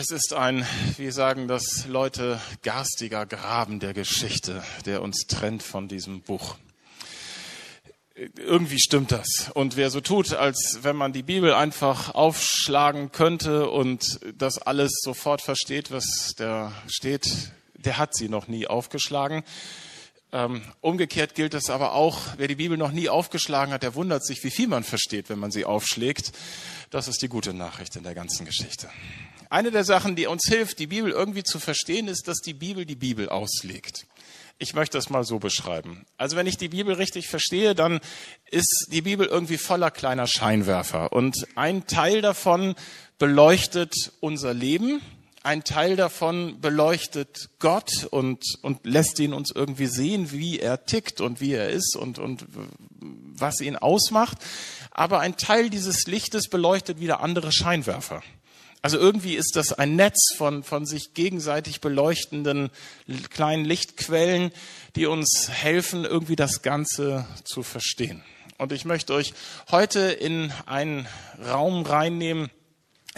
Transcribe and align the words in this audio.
Es 0.00 0.12
ist 0.12 0.32
ein, 0.32 0.64
wie 0.96 1.10
sagen 1.10 1.48
das 1.48 1.86
Leute, 1.88 2.40
garstiger 2.62 3.26
Graben 3.26 3.80
der 3.80 3.94
Geschichte, 3.94 4.62
der 4.86 5.02
uns 5.02 5.26
trennt 5.26 5.60
von 5.60 5.88
diesem 5.88 6.20
Buch. 6.20 6.54
Irgendwie 8.36 8.78
stimmt 8.78 9.10
das. 9.10 9.50
Und 9.54 9.76
wer 9.76 9.90
so 9.90 10.00
tut, 10.00 10.34
als 10.34 10.78
wenn 10.82 10.94
man 10.94 11.12
die 11.12 11.24
Bibel 11.24 11.52
einfach 11.52 12.14
aufschlagen 12.14 13.10
könnte 13.10 13.70
und 13.70 14.20
das 14.38 14.62
alles 14.62 15.00
sofort 15.02 15.42
versteht, 15.42 15.90
was 15.90 16.32
da 16.36 16.72
steht, 16.86 17.50
der 17.74 17.98
hat 17.98 18.14
sie 18.14 18.28
noch 18.28 18.46
nie 18.46 18.68
aufgeschlagen. 18.68 19.42
Ähm, 20.30 20.62
umgekehrt 20.80 21.34
gilt 21.34 21.54
es 21.54 21.70
aber 21.70 21.92
auch, 21.92 22.18
wer 22.36 22.48
die 22.48 22.56
Bibel 22.56 22.76
noch 22.76 22.92
nie 22.92 23.08
aufgeschlagen 23.08 23.72
hat, 23.72 23.82
der 23.82 23.94
wundert 23.94 24.26
sich, 24.26 24.44
wie 24.44 24.50
viel 24.50 24.68
man 24.68 24.84
versteht, 24.84 25.30
wenn 25.30 25.38
man 25.38 25.50
sie 25.50 25.64
aufschlägt. 25.64 26.32
Das 26.90 27.08
ist 27.08 27.22
die 27.22 27.28
gute 27.28 27.54
Nachricht 27.54 27.96
in 27.96 28.02
der 28.02 28.14
ganzen 28.14 28.44
Geschichte. 28.44 28.90
Eine 29.48 29.70
der 29.70 29.84
Sachen, 29.84 30.16
die 30.16 30.26
uns 30.26 30.46
hilft, 30.46 30.78
die 30.78 30.86
Bibel 30.86 31.10
irgendwie 31.10 31.42
zu 31.42 31.58
verstehen, 31.58 32.08
ist, 32.08 32.28
dass 32.28 32.40
die 32.40 32.52
Bibel 32.52 32.84
die 32.84 32.96
Bibel 32.96 33.30
auslegt. 33.30 34.06
Ich 34.58 34.74
möchte 34.74 34.98
das 34.98 35.08
mal 35.08 35.24
so 35.24 35.38
beschreiben. 35.38 36.04
Also 36.18 36.36
wenn 36.36 36.46
ich 36.46 36.58
die 36.58 36.68
Bibel 36.68 36.94
richtig 36.94 37.28
verstehe, 37.28 37.74
dann 37.74 38.00
ist 38.50 38.88
die 38.90 39.02
Bibel 39.02 39.26
irgendwie 39.26 39.56
voller 39.56 39.90
kleiner 39.90 40.26
Scheinwerfer. 40.26 41.12
Und 41.12 41.46
ein 41.54 41.86
Teil 41.86 42.20
davon 42.20 42.74
beleuchtet 43.18 43.94
unser 44.20 44.52
Leben 44.52 45.00
ein 45.42 45.64
Teil 45.64 45.96
davon 45.96 46.60
beleuchtet 46.60 47.50
Gott 47.58 48.06
und, 48.10 48.42
und 48.62 48.84
lässt 48.84 49.18
ihn 49.18 49.32
uns 49.32 49.50
irgendwie 49.54 49.86
sehen, 49.86 50.32
wie 50.32 50.58
er 50.58 50.84
tickt 50.84 51.20
und 51.20 51.40
wie 51.40 51.52
er 51.52 51.70
ist 51.70 51.96
und, 51.96 52.18
und 52.18 52.46
was 53.00 53.60
ihn 53.60 53.76
ausmacht. 53.76 54.38
Aber 54.90 55.20
ein 55.20 55.36
Teil 55.36 55.70
dieses 55.70 56.06
Lichtes 56.06 56.48
beleuchtet 56.48 57.00
wieder 57.00 57.20
andere 57.20 57.52
Scheinwerfer. 57.52 58.22
Also 58.80 58.96
irgendwie 58.98 59.34
ist 59.34 59.56
das 59.56 59.72
ein 59.72 59.96
Netz 59.96 60.34
von, 60.36 60.62
von 60.62 60.86
sich 60.86 61.14
gegenseitig 61.14 61.80
beleuchtenden 61.80 62.70
kleinen 63.30 63.64
Lichtquellen, 63.64 64.52
die 64.94 65.06
uns 65.06 65.48
helfen, 65.50 66.04
irgendwie 66.04 66.36
das 66.36 66.62
Ganze 66.62 67.26
zu 67.44 67.62
verstehen. 67.62 68.22
Und 68.56 68.72
ich 68.72 68.84
möchte 68.84 69.14
euch 69.14 69.34
heute 69.70 70.00
in 70.00 70.52
einen 70.66 71.06
Raum 71.44 71.82
reinnehmen, 71.82 72.50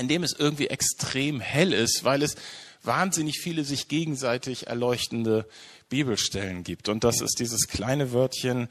in 0.01 0.09
dem 0.09 0.23
es 0.23 0.33
irgendwie 0.33 0.69
extrem 0.69 1.41
hell 1.41 1.73
ist, 1.73 2.05
weil 2.05 2.23
es 2.23 2.35
wahnsinnig 2.83 3.39
viele 3.39 3.65
sich 3.65 3.89
gegenseitig 3.89 4.67
erleuchtende 4.67 5.47
Bibelstellen 5.91 6.65
gibt. 6.65 6.89
Und 6.89 7.05
das 7.05 7.21
ist 7.21 7.39
dieses 7.39 7.69
kleine 7.69 8.13
Wörtchen 8.13 8.69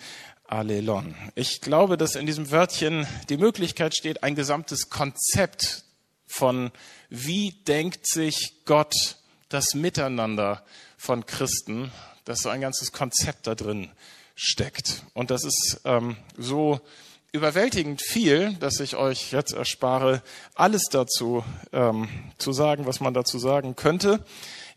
Alelon. 0.48 1.14
Ich 1.36 1.62
glaube, 1.62 1.96
dass 1.96 2.16
in 2.16 2.26
diesem 2.26 2.50
Wörtchen 2.50 3.06
die 3.30 3.38
Möglichkeit 3.38 3.96
steht, 3.96 4.24
ein 4.24 4.34
gesamtes 4.34 4.90
Konzept 4.90 5.84
von 6.26 6.72
wie 7.10 7.52
denkt 7.68 8.08
sich 8.08 8.66
Gott 8.66 9.18
das 9.50 9.76
Miteinander 9.76 10.64
von 10.98 11.26
Christen, 11.26 11.92
dass 12.26 12.40
so 12.40 12.50
ein 12.50 12.62
ganzes 12.62 12.92
Konzept 12.92 13.46
da 13.46 13.54
drin 13.54 13.92
steckt. 14.36 15.04
Und 15.14 15.30
das 15.30 15.44
ist 15.44 15.82
ähm, 15.86 16.18
so 16.38 16.82
überwältigend 17.32 18.02
viel, 18.02 18.54
dass 18.56 18.80
ich 18.80 18.96
euch 18.96 19.32
jetzt 19.32 19.54
erspare, 19.54 20.22
alles 20.56 20.84
dazu 20.92 21.44
ähm, 21.72 22.10
zu 22.38 22.52
sagen, 22.52 22.86
was 22.86 23.00
man 23.00 23.14
dazu 23.14 23.38
sagen 23.38 23.76
könnte. 23.76 24.24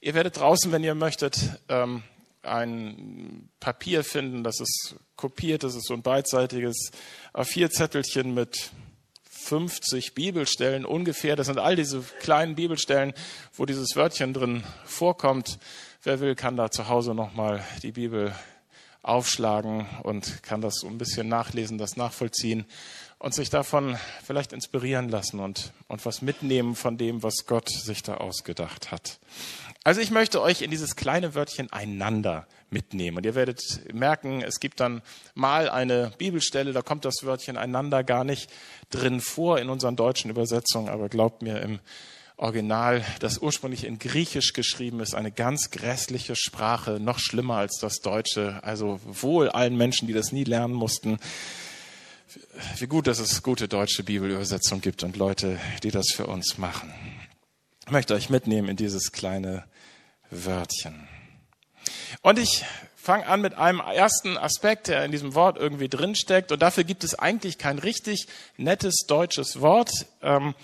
Ihr 0.01 0.15
werdet 0.15 0.39
draußen, 0.39 0.73
wenn 0.73 0.85
ihr 0.85 0.95
möchtet, 0.95 1.39
ähm, 1.69 2.03
ein 2.43 3.49
Papier 3.61 4.03
finden, 4.05 4.43
das 4.43 4.61
ist 4.61 4.97
kopiert, 5.17 5.63
das 5.63 5.77
ist 5.77 5.87
so 5.87 5.95
ein 5.95 6.03
beidseitiges 6.03 6.91
A4-Zettelchen 7.33 8.35
mit 8.35 8.71
50 9.31 10.15
Bibelstellen 10.15 10.85
ungefähr. 10.85 11.37
Das 11.37 11.47
sind 11.47 11.59
all 11.59 11.77
diese 11.77 12.03
kleinen 12.21 12.55
Bibelstellen, 12.55 13.13
wo 13.55 13.65
dieses 13.65 13.97
Wörtchen 13.97 14.35
drin 14.35 14.65
vorkommt. 14.85 15.59
Wer 16.03 16.21
will, 16.21 16.35
kann 16.35 16.57
da 16.57 16.71
zu 16.71 16.89
Hause 16.89 17.15
nochmal 17.15 17.65
die 17.83 17.93
Bibel 17.93 18.35
aufschlagen 19.03 19.87
und 20.03 20.43
kann 20.43 20.61
das 20.61 20.77
so 20.77 20.87
ein 20.87 20.99
bisschen 20.99 21.29
nachlesen, 21.29 21.79
das 21.79 21.97
nachvollziehen 21.97 22.65
und 23.19 23.35
sich 23.35 23.51
davon 23.51 23.97
vielleicht 24.25 24.53
inspirieren 24.53 25.09
lassen 25.09 25.41
und, 25.41 25.73
und 25.89 26.05
was 26.05 26.23
mitnehmen 26.23 26.75
von 26.75 26.99
dem, 26.99 27.23
was 27.23 27.47
Gott 27.47 27.69
sich 27.69 28.03
da 28.03 28.17
ausgedacht 28.17 28.91
hat. 28.91 29.19
Also 29.85 30.01
ich 30.01 30.11
möchte 30.11 30.41
euch 30.41 30.63
in 30.63 30.71
dieses 30.71 30.95
kleine 30.95 31.35
Wörtchen 31.35 31.73
einander 31.73 32.47
mitnehmen. 32.71 33.17
Und 33.17 33.27
ihr 33.27 33.35
werdet 33.35 33.93
merken, 33.93 34.43
es 34.43 34.61
gibt 34.61 34.81
dann 34.81 35.03
mal 35.35 35.69
eine 35.69 36.13
Bibelstelle, 36.19 36.73
da 36.73 36.83
kommt 36.83 37.05
das 37.05 37.25
Wörtchen 37.25 37.57
einander 37.57 38.05
gar 38.05 38.25
nicht 38.25 38.51
drin 38.91 39.21
vor 39.21 39.59
in 39.59 39.69
unseren 39.69 39.97
deutschen 39.97 40.31
Übersetzungen, 40.31 40.89
aber 40.89 41.09
glaubt 41.09 41.43
mir, 41.43 41.61
im 41.61 41.81
Original, 42.43 43.05
das 43.21 43.39
ursprünglich 43.39 43.85
in 43.85 44.01
Griechisch 44.01 44.53
geschrieben 44.53 44.99
ist, 44.99 45.15
eine 45.15 45.31
ganz 45.31 45.71
grässliche 45.71 46.35
Sprache, 46.35 46.99
noch 46.99 47.21
schlimmer 47.21 47.57
als 47.57 47.79
das 47.79 48.01
Deutsche. 48.01 48.59
Also 48.65 49.01
wohl 49.05 49.49
allen 49.49 49.77
Menschen, 49.77 50.09
die 50.09 50.13
das 50.13 50.33
nie 50.33 50.43
lernen 50.43 50.75
mussten. 50.75 51.19
Wie 52.79 52.87
gut, 52.89 53.07
dass 53.07 53.21
es 53.21 53.45
gute 53.45 53.69
deutsche 53.69 54.03
Bibelübersetzungen 54.03 54.83
gibt 54.83 55.05
und 55.05 55.17
Leute, 55.17 55.61
die 55.85 55.93
das 55.93 56.09
für 56.13 56.27
uns 56.27 56.59
machen. 56.59 56.93
Ich 57.87 57.93
möchte 57.93 58.15
euch 58.15 58.29
mitnehmen 58.29 58.69
in 58.69 58.77
dieses 58.77 59.13
kleine 59.13 59.65
Wörtchen. 60.31 61.09
Und 62.23 62.41
ich 62.41 62.65
fange 62.97 63.27
an 63.27 63.41
mit 63.41 63.55
einem 63.55 63.81
ersten 63.81 64.37
Aspekt, 64.37 64.89
der 64.89 65.05
in 65.05 65.13
diesem 65.13 65.35
Wort 65.35 65.59
irgendwie 65.59 65.89
drinsteckt. 65.89 66.51
Und 66.51 66.63
dafür 66.63 66.85
gibt 66.85 67.05
es 67.05 67.17
eigentlich 67.17 67.59
kein 67.59 67.79
richtig 67.79 68.27
nettes 68.57 69.05
deutsches 69.07 69.61
Wort. 69.61 70.07
Ähm, 70.23 70.55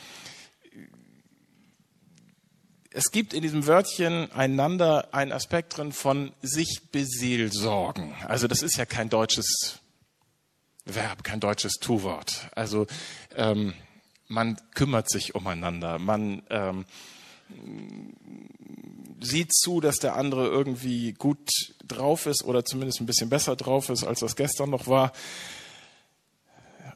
es 2.98 3.12
gibt 3.12 3.32
in 3.32 3.42
diesem 3.42 3.68
Wörtchen 3.68 4.32
einander 4.32 5.14
einen 5.14 5.30
Aspekt 5.30 5.76
drin 5.76 5.92
von 5.92 6.32
sich 6.42 6.80
beseelsorgen. 6.90 8.12
Also 8.26 8.48
das 8.48 8.60
ist 8.60 8.76
ja 8.76 8.86
kein 8.86 9.08
deutsches 9.08 9.78
Verb, 10.84 11.22
kein 11.22 11.38
deutsches 11.38 11.74
Tu-Wort. 11.74 12.48
Also 12.56 12.88
ähm, 13.36 13.72
man 14.26 14.56
kümmert 14.74 15.08
sich 15.08 15.36
umeinander, 15.36 16.00
man 16.00 16.42
ähm, 16.50 16.86
sieht 19.20 19.54
zu, 19.54 19.80
dass 19.80 20.00
der 20.00 20.16
andere 20.16 20.48
irgendwie 20.48 21.12
gut 21.12 21.48
drauf 21.86 22.26
ist 22.26 22.42
oder 22.42 22.64
zumindest 22.64 23.00
ein 23.00 23.06
bisschen 23.06 23.30
besser 23.30 23.54
drauf 23.54 23.90
ist, 23.90 24.02
als 24.02 24.18
das 24.18 24.34
gestern 24.34 24.70
noch 24.70 24.88
war. 24.88 25.12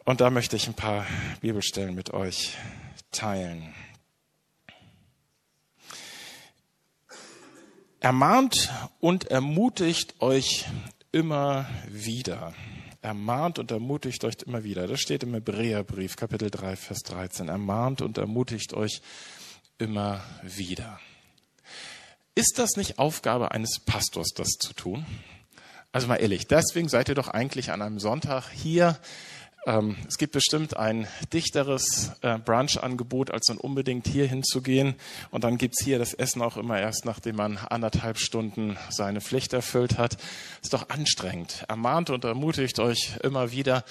Und 0.04 0.20
da 0.20 0.30
möchte 0.30 0.56
ich 0.56 0.66
ein 0.66 0.74
paar 0.74 1.06
Bibelstellen 1.42 1.94
mit 1.94 2.12
euch 2.12 2.56
teilen. 3.12 3.72
Ermahnt 8.02 8.68
und 8.98 9.30
ermutigt 9.30 10.20
euch 10.20 10.66
immer 11.12 11.70
wieder. 11.88 12.52
Ermahnt 13.00 13.60
und 13.60 13.70
ermutigt 13.70 14.24
euch 14.24 14.34
immer 14.44 14.64
wieder. 14.64 14.88
Das 14.88 14.98
steht 14.98 15.22
im 15.22 15.34
Hebräerbrief, 15.34 16.16
Kapitel 16.16 16.50
3, 16.50 16.74
Vers 16.74 17.04
13. 17.04 17.48
Ermahnt 17.48 18.02
und 18.02 18.18
ermutigt 18.18 18.74
euch 18.74 19.02
immer 19.78 20.20
wieder. 20.42 20.98
Ist 22.34 22.58
das 22.58 22.74
nicht 22.76 22.98
Aufgabe 22.98 23.52
eines 23.52 23.78
Pastors, 23.78 24.30
das 24.34 24.48
zu 24.58 24.72
tun? 24.72 25.06
Also 25.92 26.08
mal 26.08 26.16
ehrlich, 26.16 26.48
deswegen 26.48 26.88
seid 26.88 27.08
ihr 27.08 27.14
doch 27.14 27.28
eigentlich 27.28 27.70
an 27.70 27.82
einem 27.82 28.00
Sonntag 28.00 28.50
hier 28.50 28.98
ähm, 29.64 29.96
es 30.08 30.18
gibt 30.18 30.32
bestimmt 30.32 30.76
ein 30.76 31.06
dichteres 31.32 32.12
äh, 32.22 32.38
Brunch-Angebot, 32.38 33.30
als 33.30 33.46
dann 33.46 33.58
unbedingt 33.58 34.08
hier 34.08 34.26
hinzugehen. 34.26 34.94
Und 35.30 35.44
dann 35.44 35.56
gibt's 35.56 35.84
hier 35.84 35.98
das 35.98 36.14
Essen 36.14 36.42
auch 36.42 36.56
immer 36.56 36.80
erst, 36.80 37.04
nachdem 37.04 37.36
man 37.36 37.58
anderthalb 37.58 38.18
Stunden 38.18 38.76
seine 38.90 39.20
Pflicht 39.20 39.52
erfüllt 39.52 39.98
hat. 39.98 40.16
Ist 40.62 40.72
doch 40.72 40.88
anstrengend. 40.88 41.64
Ermahnt 41.68 42.10
und 42.10 42.24
ermutigt 42.24 42.80
euch 42.80 43.16
immer 43.22 43.52
wieder. 43.52 43.84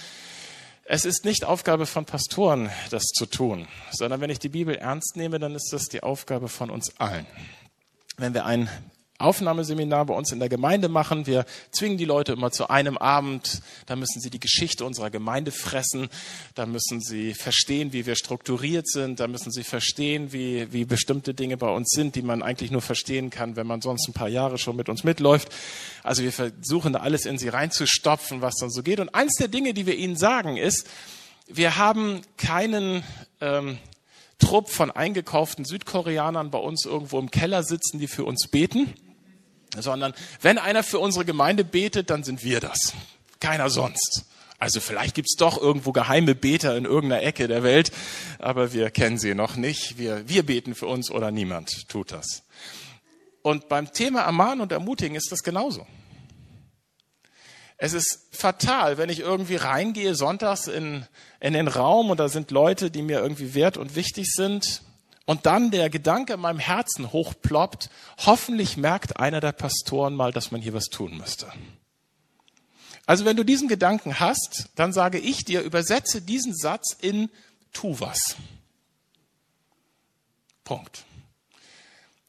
Es 0.83 1.05
ist 1.05 1.23
nicht 1.23 1.45
Aufgabe 1.45 1.85
von 1.85 2.05
Pastoren, 2.05 2.69
das 2.89 3.03
zu 3.03 3.25
tun, 3.25 3.67
sondern 3.91 4.19
wenn 4.19 4.29
ich 4.29 4.39
die 4.39 4.49
Bibel 4.49 4.75
ernst 4.75 5.15
nehme, 5.15 5.39
dann 5.39 5.55
ist 5.55 5.71
das 5.71 5.85
die 5.85 6.03
Aufgabe 6.03 6.49
von 6.49 6.69
uns 6.69 6.99
allen. 6.99 7.25
Wenn 8.17 8.33
wir 8.33 8.45
ein 8.45 8.69
Aufnahmeseminar 9.21 10.05
bei 10.05 10.13
uns 10.13 10.31
in 10.31 10.39
der 10.39 10.49
Gemeinde 10.49 10.89
machen. 10.89 11.27
Wir 11.27 11.45
zwingen 11.71 11.97
die 11.97 12.05
Leute 12.05 12.33
immer 12.33 12.51
zu 12.51 12.69
einem 12.69 12.97
Abend. 12.97 13.61
Da 13.85 13.95
müssen 13.95 14.19
sie 14.21 14.29
die 14.29 14.39
Geschichte 14.39 14.85
unserer 14.85 15.09
Gemeinde 15.09 15.51
fressen. 15.51 16.09
Da 16.55 16.65
müssen 16.65 17.01
sie 17.01 17.33
verstehen, 17.33 17.93
wie 17.93 18.05
wir 18.05 18.15
strukturiert 18.15 18.87
sind. 18.87 19.19
Da 19.19 19.27
müssen 19.27 19.51
sie 19.51 19.63
verstehen, 19.63 20.33
wie, 20.33 20.71
wie 20.73 20.85
bestimmte 20.85 21.33
Dinge 21.33 21.57
bei 21.57 21.69
uns 21.69 21.89
sind, 21.91 22.15
die 22.15 22.21
man 22.21 22.43
eigentlich 22.43 22.71
nur 22.71 22.81
verstehen 22.81 23.29
kann, 23.29 23.55
wenn 23.55 23.67
man 23.67 23.81
sonst 23.81 24.07
ein 24.07 24.13
paar 24.13 24.29
Jahre 24.29 24.57
schon 24.57 24.75
mit 24.75 24.89
uns 24.89 25.03
mitläuft. 25.03 25.49
Also 26.03 26.23
wir 26.23 26.31
versuchen 26.31 26.93
da 26.93 26.99
alles 26.99 27.25
in 27.25 27.37
sie 27.37 27.49
reinzustopfen, 27.49 28.41
was 28.41 28.55
dann 28.55 28.69
so 28.69 28.83
geht. 28.83 28.99
Und 28.99 29.13
eins 29.15 29.35
der 29.35 29.47
Dinge, 29.47 29.73
die 29.73 29.85
wir 29.85 29.95
ihnen 29.95 30.15
sagen, 30.15 30.57
ist, 30.57 30.87
wir 31.47 31.77
haben 31.77 32.21
keinen 32.37 33.03
ähm, 33.39 33.77
Trupp 34.39 34.69
von 34.69 34.89
eingekauften 34.89 35.65
Südkoreanern 35.65 36.49
bei 36.49 36.57
uns 36.57 36.85
irgendwo 36.85 37.19
im 37.19 37.29
Keller 37.29 37.63
sitzen, 37.63 37.99
die 37.99 38.07
für 38.07 38.25
uns 38.25 38.47
beten 38.47 38.93
sondern 39.77 40.13
wenn 40.41 40.57
einer 40.57 40.83
für 40.83 40.99
unsere 40.99 41.25
Gemeinde 41.25 41.63
betet, 41.63 42.09
dann 42.09 42.23
sind 42.23 42.43
wir 42.43 42.59
das. 42.59 42.93
Keiner 43.39 43.69
sonst. 43.69 44.25
Also 44.59 44.79
vielleicht 44.79 45.15
gibt's 45.15 45.35
doch 45.35 45.59
irgendwo 45.59 45.91
geheime 45.91 46.35
Beter 46.35 46.77
in 46.77 46.85
irgendeiner 46.85 47.23
Ecke 47.23 47.47
der 47.47 47.63
Welt, 47.63 47.91
aber 48.37 48.73
wir 48.73 48.91
kennen 48.91 49.17
sie 49.17 49.33
noch 49.33 49.55
nicht. 49.55 49.97
Wir, 49.97 50.29
wir 50.29 50.45
beten 50.45 50.75
für 50.75 50.85
uns 50.85 51.09
oder 51.09 51.31
niemand 51.31 51.89
tut 51.89 52.11
das. 52.11 52.43
Und 53.41 53.69
beim 53.69 53.91
Thema 53.91 54.21
Ermahnen 54.21 54.61
und 54.61 54.71
Ermutigen 54.71 55.15
ist 55.15 55.31
das 55.31 55.41
genauso. 55.41 55.87
Es 57.77 57.93
ist 57.93 58.27
fatal, 58.31 58.99
wenn 58.99 59.09
ich 59.09 59.21
irgendwie 59.21 59.55
reingehe 59.55 60.13
sonntags 60.13 60.67
in, 60.67 61.07
in 61.39 61.53
den 61.53 61.67
Raum 61.67 62.11
und 62.11 62.19
da 62.19 62.29
sind 62.29 62.51
Leute, 62.51 62.91
die 62.91 63.01
mir 63.01 63.19
irgendwie 63.19 63.55
wert 63.55 63.77
und 63.77 63.95
wichtig 63.95 64.31
sind 64.31 64.83
und 65.25 65.45
dann 65.45 65.71
der 65.71 65.89
Gedanke 65.89 66.33
in 66.33 66.39
meinem 66.39 66.59
Herzen 66.59 67.11
hochploppt, 67.11 67.89
hoffentlich 68.17 68.77
merkt 68.77 69.19
einer 69.19 69.39
der 69.39 69.51
Pastoren 69.51 70.15
mal, 70.15 70.31
dass 70.31 70.51
man 70.51 70.61
hier 70.61 70.73
was 70.73 70.85
tun 70.85 71.17
müsste. 71.17 71.51
Also 73.05 73.25
wenn 73.25 73.37
du 73.37 73.43
diesen 73.43 73.67
Gedanken 73.67 74.19
hast, 74.19 74.69
dann 74.75 74.93
sage 74.93 75.19
ich 75.19 75.43
dir, 75.43 75.61
übersetze 75.61 76.21
diesen 76.21 76.55
Satz 76.55 76.95
in 76.99 77.29
tu 77.73 77.99
was. 77.99 78.35
Punkt. 80.63 81.05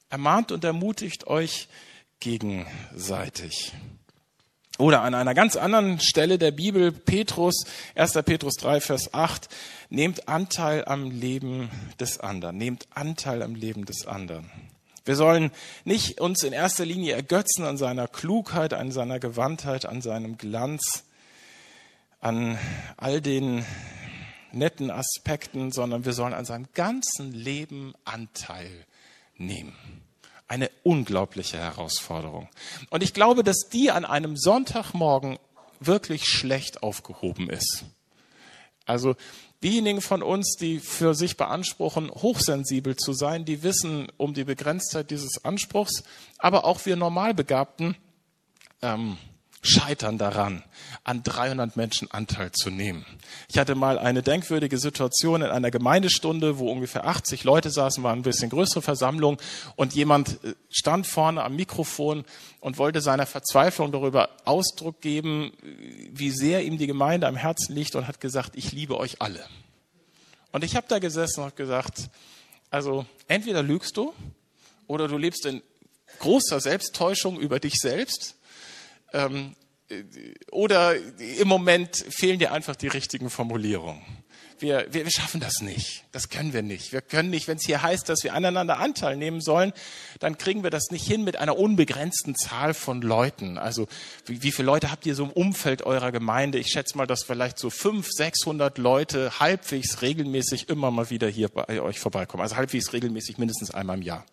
Ermahnt 0.09 0.53
und 0.53 0.65
ermutigt 0.65 1.27
euch 1.27 1.69
gegenseitig. 2.21 3.73
Oder 4.79 5.03
an 5.03 5.15
einer 5.15 5.35
ganz 5.35 5.57
anderen 5.57 6.01
Stelle 6.01 6.39
der 6.39 6.51
Bibel, 6.51 6.93
Petrus, 6.93 7.67
1. 7.95 8.15
Petrus 8.25 8.55
3, 8.55 8.81
Vers 8.81 9.13
8, 9.13 9.49
nehmt 9.91 10.29
Anteil 10.29 10.85
am 10.87 11.11
Leben 11.11 11.71
des 12.01 12.21
anderen, 12.21 12.57
nehmt 12.57 12.89
Anteil 12.95 13.43
am 13.43 13.55
Leben 13.55 13.85
des 13.85 14.07
anderen. 14.07 14.51
Wir 15.05 15.17
sollen 15.17 15.51
nicht 15.85 16.21
uns 16.21 16.43
in 16.43 16.53
erster 16.53 16.87
Linie 16.87 17.15
ergötzen 17.15 17.65
an 17.65 17.77
seiner 17.77 18.09
Klugheit, 18.09 18.73
an 18.73 18.93
seiner 18.93 19.19
Gewandtheit, 19.19 19.85
an 19.85 20.01
seinem 20.01 20.39
Glanz, 20.39 21.05
an 22.21 22.57
all 22.97 23.21
den 23.21 23.65
netten 24.53 24.91
Aspekten, 24.91 25.73
sondern 25.73 26.05
wir 26.05 26.13
sollen 26.13 26.35
an 26.35 26.45
seinem 26.45 26.69
ganzen 26.75 27.33
Leben 27.33 27.95
Anteil 28.05 28.71
nehmen. 29.37 29.77
Eine 30.53 30.71
unglaubliche 30.83 31.57
Herausforderung. 31.57 32.49
Und 32.91 33.03
ich 33.03 33.15
glaube, 33.15 33.43
dass 33.43 33.71
die 33.73 33.91
an 33.91 34.05
einem 34.05 34.37
Sonntagmorgen 34.37 35.39
wirklich 35.81 36.27
schlecht 36.29 36.83
aufgehoben 36.83 37.49
ist. 37.49 37.85
Also 38.85 39.17
Diejenigen 39.63 40.01
von 40.01 40.25
uns, 40.25 40.57
die 40.57 40.81
für 40.81 41.15
sich 41.15 41.37
beanspruchen, 41.37 42.11
hochsensibel 42.11 42.97
zu 42.97 43.13
sein, 43.13 43.45
die 43.45 43.63
wissen 43.63 44.09
um 44.17 44.35
die 44.35 44.43
Begrenztheit 44.43 45.13
dieses 45.13 45.45
Anspruchs, 45.45 46.03
aber 46.39 46.65
auch 46.65 46.85
wir 46.85 46.97
Normalbegabten 46.97 47.95
ähm, 48.83 49.19
scheitern 49.65 50.19
daran, 50.19 50.65
an 51.05 51.23
300 51.23 51.77
Menschen 51.77 52.11
Anteil 52.11 52.51
zu 52.51 52.71
nehmen. 52.71 53.07
Ich 53.49 53.59
hatte 53.59 53.77
mal 53.77 53.97
eine 53.97 54.23
denkwürdige 54.23 54.77
Situation 54.77 55.41
in 55.41 55.51
einer 55.51 55.71
Gemeindestunde, 55.71 56.59
wo 56.59 56.71
ungefähr 56.71 57.07
80 57.07 57.45
Leute 57.45 57.71
saßen, 57.71 58.03
war 58.03 58.13
ein 58.13 58.23
bisschen 58.23 58.51
größere 58.51 58.83
Versammlung 58.83 59.41
und 59.77 59.95
jemand 59.95 60.43
äh, 60.45 60.55
stand 60.69 61.07
vorne 61.07 61.45
am 61.45 61.55
Mikrofon 61.55 62.25
und 62.59 62.79
wollte 62.79 63.01
seiner 63.01 63.25
Verzweiflung 63.25 63.93
darüber 63.93 64.31
Ausdruck 64.45 65.01
geben, 65.01 65.53
wie 66.11 66.31
sehr 66.31 66.65
ihm 66.65 66.77
die 66.77 66.89
Gemeinde 66.89 67.29
am 67.29 67.37
Herzen 67.37 67.75
liegt 67.75 67.95
und 67.95 68.09
hat 68.09 68.21
gesagt, 68.21 68.57
ich 68.57 68.73
liebe 68.73 68.99
euch 68.99 69.23
alle. 69.23 69.47
Und 70.51 70.65
ich 70.65 70.75
habe 70.75 70.87
da 70.89 70.99
gesessen 70.99 71.45
und 71.45 71.55
gesagt, 71.55 72.11
also 72.69 73.07
entweder 73.29 73.63
lügst 73.63 73.97
du 73.97 74.13
oder 74.89 75.07
du 75.07 75.19
lebst 75.19 75.47
in 75.47 75.63
großer 76.19 76.61
Selbsttäuschung 76.61 77.39
über 77.39 77.61
dich 77.61 77.75
selbst 77.75 78.37
ähm, 79.13 79.55
oder 80.51 80.95
im 80.97 81.49
Moment 81.49 82.05
fehlen 82.09 82.39
dir 82.39 82.53
einfach 82.53 82.77
die 82.77 82.89
richtigen 82.89 83.31
Formulierungen. 83.31 84.03
Wir, 84.59 84.87
wir, 84.93 85.05
wir 85.05 85.11
schaffen 85.11 85.41
das 85.41 85.61
nicht. 85.61 86.05
Das 86.13 86.29
können 86.29 86.53
wir 86.53 86.63
nicht. 86.63 86.93
Wir 86.93 87.01
können 87.01 87.31
nicht, 87.31 87.49
wenn 87.49 87.57
es 87.57 87.67
hier 87.67 87.83
heißt, 87.83 88.09
dass 88.09 88.23
wir 88.23 88.33
aneinander 88.33 88.79
Anteil 88.79 89.17
nehmen 89.17 89.41
sollen, 89.41 89.73
dann 90.21 90.39
kriegen 90.39 90.63
wir 90.63 90.71
das 90.71 90.91
nicht 90.93 91.05
hin 91.05 91.25
mit 91.25 91.37
einer 91.37 91.59
unbegrenzten 91.59 92.37
Zahl 92.37 92.73
von 92.73 93.03
Leuten. 93.03 93.59
Also 93.59 93.89
wie, 94.25 94.45
wie 94.45 94.53
viele 94.53 94.67
Leute 94.67 94.93
habt 94.93 95.05
ihr 95.05 95.17
so 95.17 95.25
im 95.25 95.33
Umfeld 95.33 95.83
eurer 95.83 96.13
Gemeinde? 96.13 96.59
Ich 96.59 96.69
schätze 96.69 96.97
mal, 96.97 97.07
dass 97.07 97.25
vielleicht 97.25 97.59
so 97.59 97.71
fünf, 97.71 98.09
sechshundert 98.09 98.79
Leute 98.79 99.41
halbwegs 99.41 100.01
regelmäßig 100.01 100.69
immer 100.69 100.93
mal 100.93 101.11
wieder 101.11 101.29
hier 101.29 101.49
bei 101.49 101.81
euch 101.81 101.99
vorbeikommen. 101.99 102.43
Also 102.43 102.55
halbwegs 102.55 102.93
regelmäßig 102.93 103.39
mindestens 103.39 103.73
einmal 103.73 103.97
im 103.97 104.03
Jahr. 104.03 104.25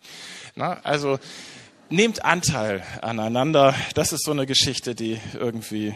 Na, 0.54 0.80
also 0.84 1.18
nehmt 1.90 2.24
Anteil 2.24 2.82
aneinander. 3.02 3.74
Das 3.94 4.12
ist 4.12 4.24
so 4.24 4.30
eine 4.30 4.46
Geschichte, 4.46 4.94
die 4.94 5.20
irgendwie 5.34 5.94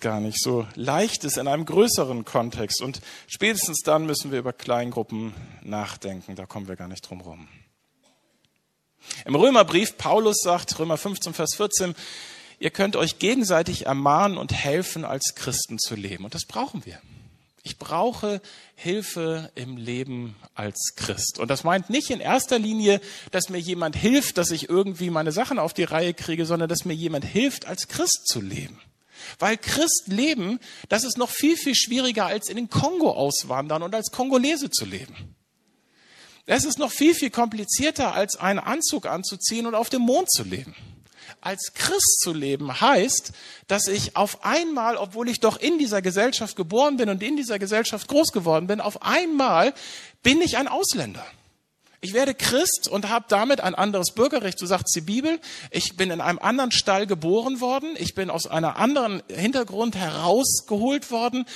gar 0.00 0.20
nicht 0.20 0.40
so 0.40 0.66
leicht 0.74 1.24
ist 1.24 1.36
in 1.36 1.48
einem 1.48 1.64
größeren 1.64 2.24
Kontext. 2.24 2.82
Und 2.82 3.00
spätestens 3.26 3.80
dann 3.80 4.06
müssen 4.06 4.30
wir 4.30 4.38
über 4.38 4.52
Kleingruppen 4.52 5.34
nachdenken. 5.62 6.36
Da 6.36 6.46
kommen 6.46 6.68
wir 6.68 6.76
gar 6.76 6.88
nicht 6.88 7.08
drum 7.08 7.20
rum. 7.20 7.48
Im 9.24 9.34
Römerbrief, 9.34 9.96
Paulus 9.96 10.38
sagt, 10.42 10.78
Römer 10.78 10.96
15, 10.96 11.32
Vers 11.32 11.54
14, 11.56 11.94
ihr 12.58 12.70
könnt 12.70 12.96
euch 12.96 13.18
gegenseitig 13.18 13.86
ermahnen 13.86 14.38
und 14.38 14.52
helfen, 14.52 15.04
als 15.04 15.34
Christen 15.34 15.78
zu 15.78 15.94
leben. 15.94 16.24
Und 16.24 16.34
das 16.34 16.44
brauchen 16.44 16.84
wir. 16.84 17.00
Ich 17.66 17.78
brauche 17.78 18.40
Hilfe 18.76 19.50
im 19.56 19.76
Leben 19.76 20.36
als 20.54 20.92
Christ. 20.94 21.40
Und 21.40 21.50
das 21.50 21.64
meint 21.64 21.90
nicht 21.90 22.10
in 22.10 22.20
erster 22.20 22.60
Linie, 22.60 23.00
dass 23.32 23.48
mir 23.48 23.58
jemand 23.58 23.96
hilft, 23.96 24.38
dass 24.38 24.52
ich 24.52 24.68
irgendwie 24.68 25.10
meine 25.10 25.32
Sachen 25.32 25.58
auf 25.58 25.74
die 25.74 25.82
Reihe 25.82 26.14
kriege, 26.14 26.46
sondern 26.46 26.68
dass 26.68 26.84
mir 26.84 26.92
jemand 26.92 27.24
hilft, 27.24 27.66
als 27.66 27.88
Christ 27.88 28.28
zu 28.28 28.40
leben. 28.40 28.78
Weil 29.40 29.56
Christ 29.56 30.04
leben, 30.06 30.60
das 30.88 31.02
ist 31.02 31.18
noch 31.18 31.30
viel, 31.30 31.56
viel 31.56 31.74
schwieriger 31.74 32.26
als 32.26 32.48
in 32.48 32.54
den 32.54 32.70
Kongo 32.70 33.10
auswandern 33.10 33.82
und 33.82 33.96
als 33.96 34.12
Kongolese 34.12 34.70
zu 34.70 34.84
leben. 34.84 35.34
Es 36.46 36.64
ist 36.64 36.78
noch 36.78 36.92
viel, 36.92 37.16
viel 37.16 37.30
komplizierter 37.30 38.14
als 38.14 38.36
einen 38.36 38.60
Anzug 38.60 39.06
anzuziehen 39.06 39.66
und 39.66 39.74
auf 39.74 39.90
dem 39.90 40.02
Mond 40.02 40.30
zu 40.30 40.44
leben 40.44 40.76
als 41.40 41.72
Christ 41.74 42.20
zu 42.20 42.32
leben 42.32 42.80
heißt, 42.80 43.32
dass 43.68 43.88
ich 43.88 44.16
auf 44.16 44.44
einmal, 44.44 44.96
obwohl 44.96 45.28
ich 45.28 45.40
doch 45.40 45.58
in 45.58 45.78
dieser 45.78 46.02
Gesellschaft 46.02 46.56
geboren 46.56 46.96
bin 46.96 47.08
und 47.08 47.22
in 47.22 47.36
dieser 47.36 47.58
Gesellschaft 47.58 48.08
groß 48.08 48.32
geworden 48.32 48.66
bin, 48.66 48.80
auf 48.80 49.02
einmal 49.02 49.74
bin 50.22 50.40
ich 50.40 50.56
ein 50.56 50.68
Ausländer. 50.68 51.24
Ich 52.00 52.12
werde 52.12 52.34
Christ 52.34 52.88
und 52.88 53.08
habe 53.08 53.24
damit 53.28 53.60
ein 53.60 53.74
anderes 53.74 54.12
Bürgerrecht, 54.12 54.58
so 54.58 54.66
sagt 54.66 54.94
die 54.94 55.00
Bibel. 55.00 55.40
Ich 55.70 55.96
bin 55.96 56.10
in 56.10 56.20
einem 56.20 56.38
anderen 56.38 56.70
Stall 56.70 57.06
geboren 57.06 57.60
worden. 57.60 57.94
Ich 57.96 58.14
bin 58.14 58.30
aus 58.30 58.46
einem 58.46 58.70
anderen 58.70 59.22
Hintergrund 59.28 59.96
herausgeholt 59.96 61.10
worden 61.10 61.46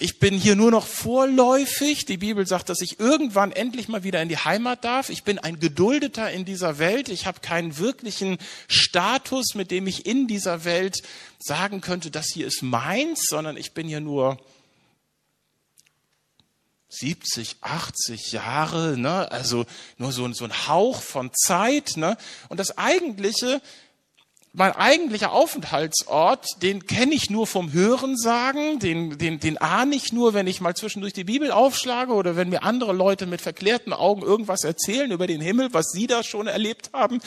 ich 0.00 0.20
bin 0.20 0.34
hier 0.34 0.54
nur 0.54 0.70
noch 0.70 0.86
vorläufig. 0.86 2.04
Die 2.04 2.18
Bibel 2.18 2.46
sagt, 2.46 2.68
dass 2.68 2.80
ich 2.80 3.00
irgendwann 3.00 3.50
endlich 3.50 3.88
mal 3.88 4.04
wieder 4.04 4.22
in 4.22 4.28
die 4.28 4.36
Heimat 4.36 4.84
darf. 4.84 5.10
Ich 5.10 5.24
bin 5.24 5.38
ein 5.38 5.58
Geduldeter 5.58 6.30
in 6.30 6.44
dieser 6.44 6.78
Welt. 6.78 7.08
Ich 7.08 7.26
habe 7.26 7.40
keinen 7.40 7.78
wirklichen 7.78 8.38
Status, 8.68 9.54
mit 9.54 9.70
dem 9.70 9.86
ich 9.86 10.06
in 10.06 10.28
dieser 10.28 10.64
Welt 10.64 11.02
sagen 11.40 11.80
könnte, 11.80 12.10
das 12.10 12.28
hier 12.32 12.46
ist 12.46 12.62
meins, 12.62 13.24
sondern 13.28 13.56
ich 13.56 13.72
bin 13.72 13.88
hier 13.88 14.00
nur 14.00 14.38
70, 16.90 17.56
80 17.60 18.32
Jahre, 18.32 18.96
ne? 18.96 19.30
also 19.30 19.66
nur 19.98 20.12
so, 20.12 20.32
so 20.32 20.44
ein 20.44 20.68
Hauch 20.68 21.02
von 21.02 21.30
Zeit. 21.34 21.96
Ne? 21.96 22.16
Und 22.48 22.60
das 22.60 22.78
Eigentliche 22.78 23.60
mein 24.58 24.72
eigentlicher 24.72 25.30
Aufenthaltsort, 25.30 26.60
den 26.62 26.84
kenne 26.84 27.14
ich 27.14 27.30
nur 27.30 27.46
vom 27.46 27.72
Hörensagen, 27.72 28.80
den, 28.80 29.16
den, 29.16 29.38
den 29.38 29.56
ahne 29.56 29.94
ich 29.94 30.12
nur, 30.12 30.34
wenn 30.34 30.48
ich 30.48 30.60
mal 30.60 30.74
zwischendurch 30.74 31.12
die 31.12 31.22
Bibel 31.22 31.52
aufschlage 31.52 32.12
oder 32.12 32.34
wenn 32.34 32.48
mir 32.48 32.64
andere 32.64 32.92
Leute 32.92 33.26
mit 33.26 33.40
verklärten 33.40 33.92
Augen 33.92 34.22
irgendwas 34.22 34.64
erzählen 34.64 35.12
über 35.12 35.28
den 35.28 35.40
Himmel, 35.40 35.72
was 35.72 35.92
sie 35.92 36.08
da 36.08 36.24
schon 36.24 36.48
erlebt 36.48 36.90
haben. 36.92 37.20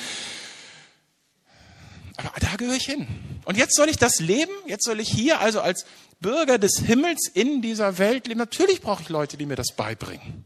Aber 2.18 2.40
da 2.42 2.58
gehöre 2.58 2.76
ich 2.76 2.86
hin. 2.86 3.08
Und 3.46 3.56
jetzt 3.58 3.78
soll 3.78 3.88
ich 3.88 3.98
das 3.98 4.20
leben, 4.20 4.52
jetzt 4.68 4.84
soll 4.84 5.00
ich 5.00 5.10
hier 5.10 5.40
also 5.40 5.62
als 5.62 5.86
Bürger 6.20 6.58
des 6.58 6.80
Himmels 6.80 7.30
in 7.34 7.62
dieser 7.62 7.98
Welt 7.98 8.28
leben. 8.28 8.40
Natürlich 8.40 8.82
brauche 8.82 9.04
ich 9.04 9.10
Leute, 9.10 9.38
die 9.38 9.46
mir 9.46 9.56
das 9.56 9.74
beibringen. 9.78 10.44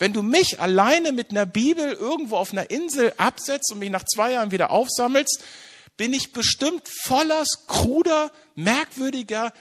Wenn 0.00 0.12
du 0.12 0.22
mich 0.22 0.60
alleine 0.60 1.12
mit 1.12 1.30
einer 1.30 1.46
Bibel 1.46 1.92
irgendwo 1.92 2.38
auf 2.38 2.50
einer 2.50 2.70
Insel 2.70 3.12
absetzt 3.18 3.70
und 3.70 3.78
mich 3.78 3.90
nach 3.90 4.04
zwei 4.04 4.32
Jahren 4.32 4.50
wieder 4.50 4.72
aufsammelst, 4.72 5.44
bin 5.96 6.12
ich 6.12 6.32
bestimmt 6.32 6.88
voller 6.88 7.44
kruder, 7.66 8.30
merkwürdiger, 8.54 9.52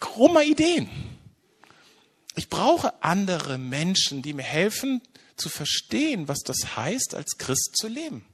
krummer 0.00 0.42
Ideen. 0.42 0.88
Ich 2.36 2.48
brauche 2.48 3.02
andere 3.02 3.58
Menschen, 3.58 4.22
die 4.22 4.32
mir 4.32 4.42
helfen 4.42 5.02
zu 5.36 5.48
verstehen, 5.48 6.28
was 6.28 6.40
das 6.40 6.76
heißt, 6.76 7.14
als 7.14 7.38
Christ 7.38 7.76
zu 7.76 7.88
leben. 7.88 8.24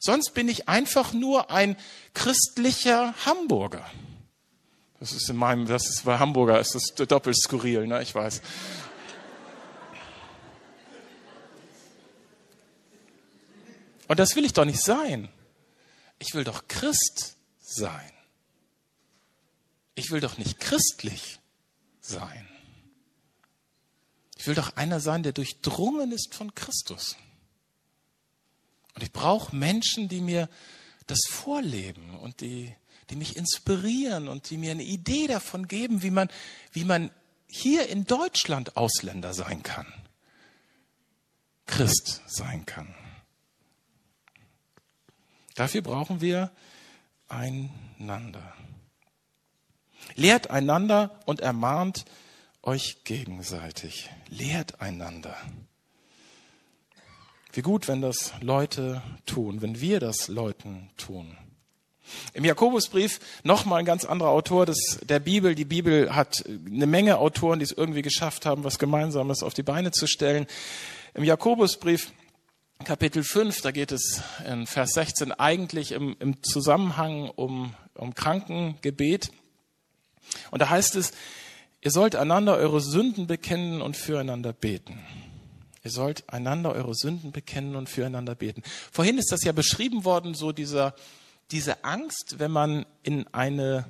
Sonst 0.00 0.34
bin 0.34 0.48
ich 0.48 0.68
einfach 0.68 1.12
nur 1.12 1.50
ein 1.50 1.76
christlicher 2.14 3.14
Hamburger. 3.26 3.84
Das 5.00 5.12
ist 5.12 5.28
in 5.28 5.36
meinem, 5.36 5.66
das 5.66 5.88
ist 5.88 6.04
bei 6.04 6.18
Hamburger 6.18 6.60
ist 6.60 6.74
das 6.74 6.94
doppelt 6.94 7.36
skurril, 7.36 7.86
ne? 7.86 8.02
Ich 8.02 8.14
weiß. 8.14 8.42
Und 14.08 14.18
das 14.18 14.34
will 14.36 14.44
ich 14.44 14.52
doch 14.52 14.64
nicht 14.64 14.82
sein 14.82 15.28
ich 16.18 16.34
will 16.34 16.44
doch 16.44 16.68
Christ 16.68 17.36
sein. 17.60 18.12
ich 19.94 20.10
will 20.10 20.20
doch 20.20 20.38
nicht 20.38 20.60
christlich 20.60 21.40
sein. 22.00 22.48
Ich 24.36 24.46
will 24.46 24.54
doch 24.54 24.76
einer 24.76 25.00
sein, 25.00 25.24
der 25.24 25.32
durchdrungen 25.32 26.12
ist 26.12 26.34
von 26.34 26.54
Christus. 26.54 27.16
Und 28.94 29.02
ich 29.02 29.12
brauche 29.12 29.54
Menschen, 29.54 30.08
die 30.08 30.20
mir 30.20 30.48
das 31.08 31.20
vorleben 31.28 32.16
und 32.18 32.40
die, 32.40 32.74
die 33.10 33.16
mich 33.16 33.36
inspirieren 33.36 34.28
und 34.28 34.50
die 34.50 34.56
mir 34.56 34.70
eine 34.70 34.84
Idee 34.84 35.26
davon 35.26 35.66
geben, 35.66 36.02
wie 36.02 36.10
man, 36.10 36.28
wie 36.72 36.84
man 36.84 37.10
hier 37.48 37.88
in 37.88 38.04
Deutschland 38.04 38.76
Ausländer 38.76 39.34
sein 39.34 39.62
kann, 39.62 39.92
Christ 41.66 42.22
sein 42.26 42.64
kann. 42.66 42.94
Dafür 45.58 45.82
brauchen 45.82 46.20
wir 46.20 46.52
einander. 47.26 48.54
Lehrt 50.14 50.50
einander 50.50 51.18
und 51.26 51.40
ermahnt 51.40 52.04
euch 52.62 53.02
gegenseitig. 53.02 54.08
Lehrt 54.28 54.80
einander. 54.80 55.36
Wie 57.52 57.62
gut, 57.62 57.88
wenn 57.88 58.00
das 58.00 58.34
Leute 58.40 59.02
tun, 59.26 59.60
wenn 59.60 59.80
wir 59.80 59.98
das 59.98 60.28
Leuten 60.28 60.90
tun. 60.96 61.36
Im 62.34 62.44
Jakobusbrief 62.44 63.18
nochmal 63.42 63.80
ein 63.80 63.84
ganz 63.84 64.04
anderer 64.04 64.30
Autor 64.30 64.64
des, 64.64 65.00
der 65.02 65.18
Bibel. 65.18 65.56
Die 65.56 65.64
Bibel 65.64 66.14
hat 66.14 66.44
eine 66.46 66.86
Menge 66.86 67.18
Autoren, 67.18 67.58
die 67.58 67.64
es 67.64 67.72
irgendwie 67.72 68.02
geschafft 68.02 68.46
haben, 68.46 68.62
was 68.62 68.78
Gemeinsames 68.78 69.42
auf 69.42 69.54
die 69.54 69.64
Beine 69.64 69.90
zu 69.90 70.06
stellen. 70.06 70.46
Im 71.14 71.24
Jakobusbrief 71.24 72.12
Kapitel 72.84 73.24
5, 73.24 73.60
da 73.60 73.70
geht 73.72 73.92
es 73.92 74.22
in 74.46 74.66
Vers 74.66 74.92
16 74.92 75.32
eigentlich 75.32 75.92
im, 75.92 76.16
im 76.20 76.42
Zusammenhang 76.42 77.28
um, 77.28 77.74
um 77.94 78.14
Krankengebet. 78.14 79.30
Und 80.52 80.62
da 80.62 80.70
heißt 80.70 80.94
es, 80.96 81.12
ihr 81.82 81.90
sollt 81.90 82.14
einander 82.14 82.56
eure 82.56 82.80
Sünden 82.80 83.26
bekennen 83.26 83.82
und 83.82 83.96
füreinander 83.96 84.52
beten. 84.52 85.00
Ihr 85.82 85.90
sollt 85.90 86.32
einander 86.32 86.72
eure 86.72 86.94
Sünden 86.94 87.32
bekennen 87.32 87.76
und 87.76 87.88
füreinander 87.88 88.34
beten. 88.34 88.62
Vorhin 88.92 89.18
ist 89.18 89.32
das 89.32 89.42
ja 89.42 89.52
beschrieben 89.52 90.04
worden, 90.04 90.34
so 90.34 90.52
dieser, 90.52 90.94
diese 91.50 91.84
Angst, 91.84 92.36
wenn 92.38 92.52
man 92.52 92.86
in 93.02 93.26
eine 93.34 93.86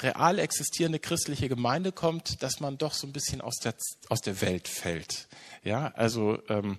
real 0.00 0.38
existierende 0.38 0.98
christliche 0.98 1.48
Gemeinde 1.48 1.92
kommt, 1.92 2.42
dass 2.42 2.60
man 2.60 2.76
doch 2.76 2.92
so 2.92 3.06
ein 3.06 3.12
bisschen 3.12 3.40
aus 3.40 3.56
der, 3.58 3.74
aus 4.08 4.20
der 4.20 4.40
Welt 4.40 4.68
fällt. 4.68 5.28
Ja, 5.62 5.92
also, 5.94 6.38
ähm, 6.48 6.78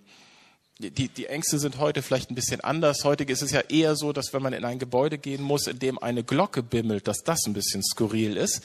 die, 0.80 1.08
die 1.08 1.26
Ängste 1.28 1.60
sind 1.60 1.78
heute 1.78 2.02
vielleicht 2.02 2.32
ein 2.32 2.36
bisschen 2.36 2.62
anders. 2.62 3.04
Heute 3.04 3.24
ist 3.24 3.42
es 3.42 3.52
ja 3.52 3.62
eher 3.62 3.96
so, 3.96 4.12
dass 4.12 4.34
wenn 4.34 4.42
man 4.42 4.54
in 4.54 4.66
ein 4.66 4.80
Gebäude 4.80 5.18
gehen 5.18 5.42
muss, 5.42 5.68
in 5.68 5.80
dem 5.80 6.00
eine 6.00 6.24
Glocke 6.24 6.64
bimmelt, 6.64 7.08
dass 7.08 7.24
das 7.24 7.46
ein 7.46 7.54
bisschen 7.54 7.84
skurril 7.84 8.38
ist. 8.38 8.64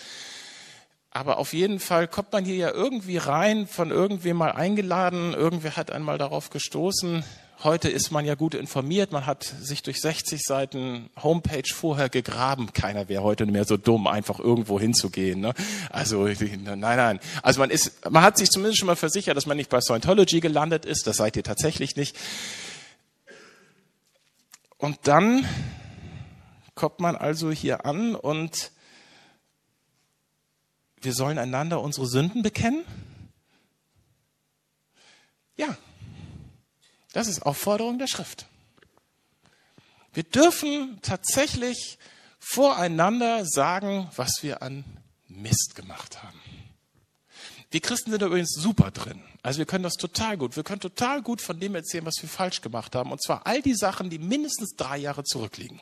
Aber 1.10 1.38
auf 1.38 1.52
jeden 1.52 1.80
Fall 1.80 2.06
kommt 2.08 2.32
man 2.32 2.44
hier 2.44 2.56
ja 2.56 2.70
irgendwie 2.70 3.16
rein, 3.16 3.66
von 3.66 3.90
irgendwem 3.90 4.36
mal 4.36 4.52
eingeladen, 4.52 5.34
irgendwer 5.34 5.76
hat 5.76 5.90
einmal 5.90 6.18
darauf 6.18 6.50
gestoßen. 6.50 7.24
Heute 7.64 7.88
ist 7.88 8.12
man 8.12 8.24
ja 8.24 8.36
gut 8.36 8.54
informiert, 8.54 9.10
man 9.10 9.26
hat 9.26 9.42
sich 9.42 9.82
durch 9.82 10.00
60 10.00 10.44
Seiten 10.44 11.10
Homepage 11.20 11.68
vorher 11.74 12.08
gegraben. 12.08 12.72
Keiner 12.72 13.08
wäre 13.08 13.24
heute 13.24 13.46
mehr 13.46 13.64
so 13.64 13.76
dumm, 13.76 14.06
einfach 14.06 14.38
irgendwo 14.38 14.78
hinzugehen. 14.78 15.40
Ne? 15.40 15.54
Also 15.90 16.28
nein, 16.64 16.78
nein. 16.78 17.18
Also 17.42 17.58
man 17.58 17.70
ist, 17.70 18.08
man 18.08 18.22
hat 18.22 18.38
sich 18.38 18.50
zumindest 18.50 18.78
schon 18.78 18.86
mal 18.86 18.94
versichert, 18.94 19.36
dass 19.36 19.46
man 19.46 19.56
nicht 19.56 19.70
bei 19.70 19.80
Scientology 19.80 20.38
gelandet 20.38 20.84
ist. 20.84 21.08
Das 21.08 21.16
seid 21.16 21.36
ihr 21.36 21.42
tatsächlich 21.42 21.96
nicht. 21.96 22.16
Und 24.76 24.96
dann 25.08 25.44
kommt 26.76 27.00
man 27.00 27.16
also 27.16 27.50
hier 27.50 27.84
an 27.84 28.14
und 28.14 28.70
wir 31.00 31.12
sollen 31.12 31.38
einander 31.38 31.80
unsere 31.80 32.06
Sünden 32.06 32.44
bekennen? 32.44 32.84
Ja, 35.56 35.76
das 37.12 37.28
ist 37.28 37.42
Aufforderung 37.42 37.98
der 37.98 38.06
Schrift. 38.06 38.46
Wir 40.12 40.22
dürfen 40.24 40.98
tatsächlich 41.02 41.98
voreinander 42.38 43.44
sagen, 43.44 44.10
was 44.16 44.42
wir 44.42 44.62
an 44.62 44.84
Mist 45.28 45.74
gemacht 45.74 46.22
haben. 46.22 46.40
Wir 47.70 47.80
Christen 47.80 48.10
sind 48.10 48.22
übrigens 48.22 48.54
super 48.54 48.90
drin. 48.90 49.22
Also 49.42 49.58
wir 49.58 49.66
können 49.66 49.84
das 49.84 49.94
total 49.94 50.38
gut. 50.38 50.56
Wir 50.56 50.64
können 50.64 50.80
total 50.80 51.22
gut 51.22 51.42
von 51.42 51.60
dem 51.60 51.74
erzählen, 51.74 52.06
was 52.06 52.20
wir 52.22 52.28
falsch 52.28 52.62
gemacht 52.62 52.94
haben. 52.94 53.12
Und 53.12 53.22
zwar 53.22 53.46
all 53.46 53.60
die 53.60 53.74
Sachen, 53.74 54.08
die 54.08 54.18
mindestens 54.18 54.74
drei 54.74 54.96
Jahre 54.96 55.22
zurückliegen. 55.24 55.80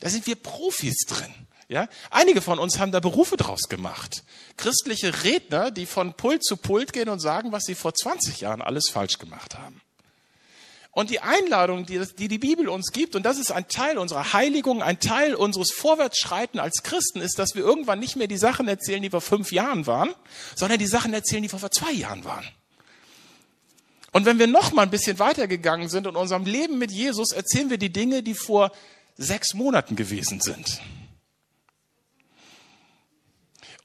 Da 0.00 0.08
sind 0.08 0.26
wir 0.26 0.34
Profis 0.34 1.06
drin. 1.06 1.32
Ja? 1.68 1.88
Einige 2.10 2.40
von 2.40 2.58
uns 2.58 2.78
haben 2.78 2.92
da 2.92 3.00
Berufe 3.00 3.36
draus 3.36 3.68
gemacht. 3.68 4.24
Christliche 4.56 5.22
Redner, 5.22 5.70
die 5.70 5.86
von 5.86 6.14
Pult 6.14 6.44
zu 6.44 6.56
Pult 6.56 6.92
gehen 6.92 7.08
und 7.08 7.20
sagen, 7.20 7.52
was 7.52 7.64
sie 7.64 7.74
vor 7.76 7.94
20 7.94 8.40
Jahren 8.40 8.60
alles 8.60 8.90
falsch 8.90 9.18
gemacht 9.18 9.56
haben. 9.56 9.80
Und 10.96 11.10
die 11.10 11.20
Einladung, 11.20 11.84
die, 11.84 12.00
die 12.18 12.26
die 12.26 12.38
Bibel 12.38 12.70
uns 12.70 12.90
gibt, 12.90 13.16
und 13.16 13.22
das 13.24 13.36
ist 13.36 13.52
ein 13.52 13.68
Teil 13.68 13.98
unserer 13.98 14.32
Heiligung, 14.32 14.82
ein 14.82 14.98
Teil 14.98 15.34
unseres 15.34 15.70
Vorwärtsschreiten 15.70 16.58
als 16.58 16.82
Christen, 16.82 17.20
ist, 17.20 17.38
dass 17.38 17.54
wir 17.54 17.62
irgendwann 17.62 17.98
nicht 17.98 18.16
mehr 18.16 18.28
die 18.28 18.38
Sachen 18.38 18.66
erzählen, 18.66 19.02
die 19.02 19.10
vor 19.10 19.20
fünf 19.20 19.52
Jahren 19.52 19.86
waren, 19.86 20.14
sondern 20.54 20.78
die 20.78 20.86
Sachen 20.86 21.12
erzählen, 21.12 21.42
die 21.42 21.50
vor 21.50 21.70
zwei 21.70 21.92
Jahren 21.92 22.24
waren. 22.24 22.48
Und 24.12 24.24
wenn 24.24 24.38
wir 24.38 24.46
noch 24.46 24.72
mal 24.72 24.84
ein 24.84 24.90
bisschen 24.90 25.18
weitergegangen 25.18 25.90
sind 25.90 26.06
in 26.06 26.16
unserem 26.16 26.46
Leben 26.46 26.78
mit 26.78 26.90
Jesus, 26.90 27.32
erzählen 27.32 27.68
wir 27.68 27.76
die 27.76 27.92
Dinge, 27.92 28.22
die 28.22 28.32
vor 28.32 28.72
sechs 29.18 29.52
Monaten 29.52 29.96
gewesen 29.96 30.40
sind. 30.40 30.80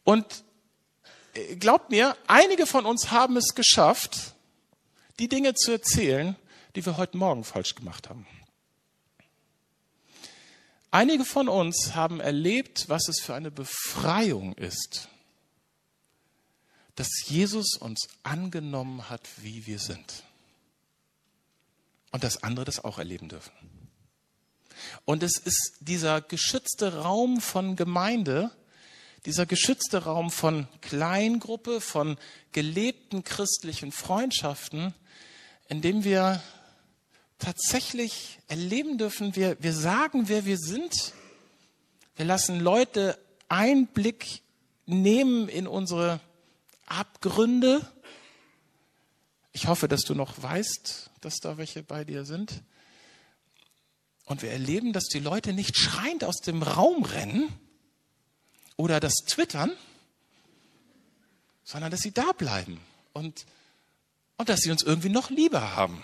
Und 0.05 0.45
äh, 1.33 1.57
glaubt 1.57 1.89
mir, 1.89 2.15
einige 2.27 2.65
von 2.65 2.85
uns 2.85 3.11
haben 3.11 3.35
es 3.35 3.53
geschafft, 3.53 4.33
die 5.19 5.27
Dinge 5.27 5.55
zu 5.55 5.73
erzählen, 5.73 6.37
die 6.75 6.85
wir 6.85 6.97
heute 6.97 7.17
Morgen 7.17 7.43
falsch 7.43 7.75
gemacht 7.75 8.09
haben. 8.09 8.25
Einige 10.91 11.23
von 11.23 11.47
uns 11.47 11.95
haben 11.95 12.19
erlebt, 12.19 12.89
was 12.89 13.07
es 13.07 13.21
für 13.21 13.33
eine 13.33 13.49
Befreiung 13.49 14.53
ist, 14.53 15.07
dass 16.95 17.07
Jesus 17.25 17.77
uns 17.77 18.09
angenommen 18.23 19.09
hat, 19.09 19.27
wie 19.37 19.65
wir 19.65 19.79
sind. 19.79 20.23
Und 22.11 22.25
dass 22.25 22.43
andere 22.43 22.65
das 22.65 22.83
auch 22.83 22.99
erleben 22.99 23.29
dürfen. 23.29 23.53
Und 25.05 25.23
es 25.23 25.37
ist 25.37 25.77
dieser 25.79 26.19
geschützte 26.19 26.97
Raum 26.97 27.39
von 27.39 27.77
Gemeinde, 27.77 28.51
dieser 29.25 29.45
geschützte 29.45 30.03
Raum 30.03 30.29
von 30.29 30.67
Kleingruppe, 30.81 31.79
von 31.79 32.17
gelebten 32.51 33.23
christlichen 33.23 33.91
Freundschaften, 33.91 34.93
in 35.69 35.81
dem 35.81 36.03
wir 36.03 36.43
tatsächlich 37.41 38.39
erleben 38.47 38.97
dürfen, 38.97 39.35
wir, 39.35 39.61
wir 39.61 39.73
sagen, 39.73 40.29
wer 40.29 40.45
wir 40.45 40.57
sind. 40.57 41.13
Wir 42.15 42.25
lassen 42.25 42.59
Leute 42.59 43.19
Einblick 43.49 44.41
nehmen 44.85 45.49
in 45.49 45.67
unsere 45.67 46.21
Abgründe. 46.85 47.85
Ich 49.51 49.67
hoffe, 49.67 49.87
dass 49.87 50.01
du 50.01 50.15
noch 50.15 50.41
weißt, 50.41 51.09
dass 51.19 51.37
da 51.37 51.57
welche 51.57 51.83
bei 51.83 52.05
dir 52.05 52.23
sind. 52.23 52.63
Und 54.25 54.41
wir 54.41 54.51
erleben, 54.51 54.93
dass 54.93 55.05
die 55.05 55.19
Leute 55.19 55.51
nicht 55.51 55.75
schreiend 55.75 56.23
aus 56.23 56.37
dem 56.37 56.63
Raum 56.63 57.03
rennen, 57.03 57.51
oder 58.81 58.99
das 58.99 59.13
Twittern, 59.27 59.71
sondern 61.63 61.91
dass 61.91 62.01
sie 62.01 62.11
da 62.11 62.31
bleiben 62.31 62.79
und, 63.13 63.45
und 64.37 64.49
dass 64.49 64.61
sie 64.61 64.71
uns 64.71 64.81
irgendwie 64.81 65.09
noch 65.09 65.29
lieber 65.29 65.75
haben. 65.75 66.03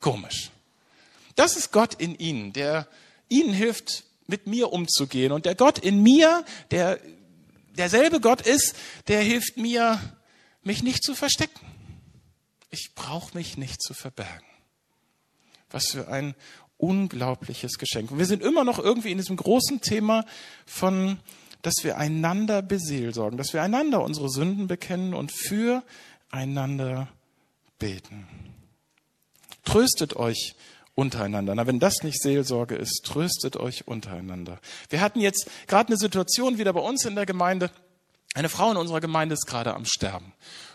Komisch. 0.00 0.50
Das 1.34 1.56
ist 1.56 1.72
Gott 1.72 1.94
in 1.94 2.14
ihnen, 2.16 2.52
der 2.52 2.88
ihnen 3.28 3.52
hilft, 3.52 4.04
mit 4.26 4.46
mir 4.46 4.72
umzugehen. 4.72 5.32
Und 5.32 5.46
der 5.46 5.54
Gott 5.54 5.78
in 5.78 6.02
mir, 6.02 6.44
der 6.70 7.00
derselbe 7.76 8.20
Gott 8.20 8.42
ist, 8.42 8.74
der 9.06 9.22
hilft 9.22 9.56
mir, 9.56 10.00
mich 10.62 10.82
nicht 10.82 11.02
zu 11.02 11.14
verstecken. 11.14 11.66
Ich 12.70 12.90
brauche 12.94 13.36
mich 13.36 13.56
nicht 13.56 13.80
zu 13.80 13.94
verbergen. 13.94 14.46
Was 15.70 15.92
für 15.92 16.08
ein 16.08 16.34
unglaubliches 16.76 17.78
Geschenk. 17.78 18.10
Und 18.10 18.18
wir 18.18 18.26
sind 18.26 18.42
immer 18.42 18.64
noch 18.64 18.78
irgendwie 18.78 19.10
in 19.10 19.18
diesem 19.18 19.36
großen 19.36 19.80
Thema 19.80 20.24
von 20.66 21.18
dass 21.62 21.82
wir 21.82 21.98
einander 21.98 22.62
beseelsorgen, 22.62 23.36
dass 23.36 23.52
wir 23.52 23.62
einander 23.62 24.02
unsere 24.02 24.28
Sünden 24.28 24.68
bekennen 24.68 25.14
und 25.14 25.32
füreinander 25.32 27.08
beten. 27.78 28.26
Tröstet 29.68 30.16
euch 30.16 30.54
untereinander. 30.94 31.54
Na, 31.54 31.66
wenn 31.66 31.78
das 31.78 32.02
nicht 32.02 32.22
Seelsorge 32.22 32.74
ist, 32.74 33.02
tröstet 33.04 33.56
euch 33.56 33.86
untereinander. 33.86 34.60
Wir 34.88 35.00
hatten 35.00 35.20
jetzt 35.20 35.50
gerade 35.66 35.88
eine 35.88 35.98
Situation 35.98 36.58
wieder 36.58 36.72
bei 36.72 36.80
uns 36.80 37.04
in 37.04 37.14
der 37.14 37.26
Gemeinde. 37.26 37.70
Eine 38.34 38.48
Frau 38.48 38.70
in 38.70 38.76
unserer 38.78 39.00
Gemeinde 39.00 39.34
ist 39.34 39.46
gerade 39.46 39.74
am 39.74 39.84
Sterben. 39.84 40.32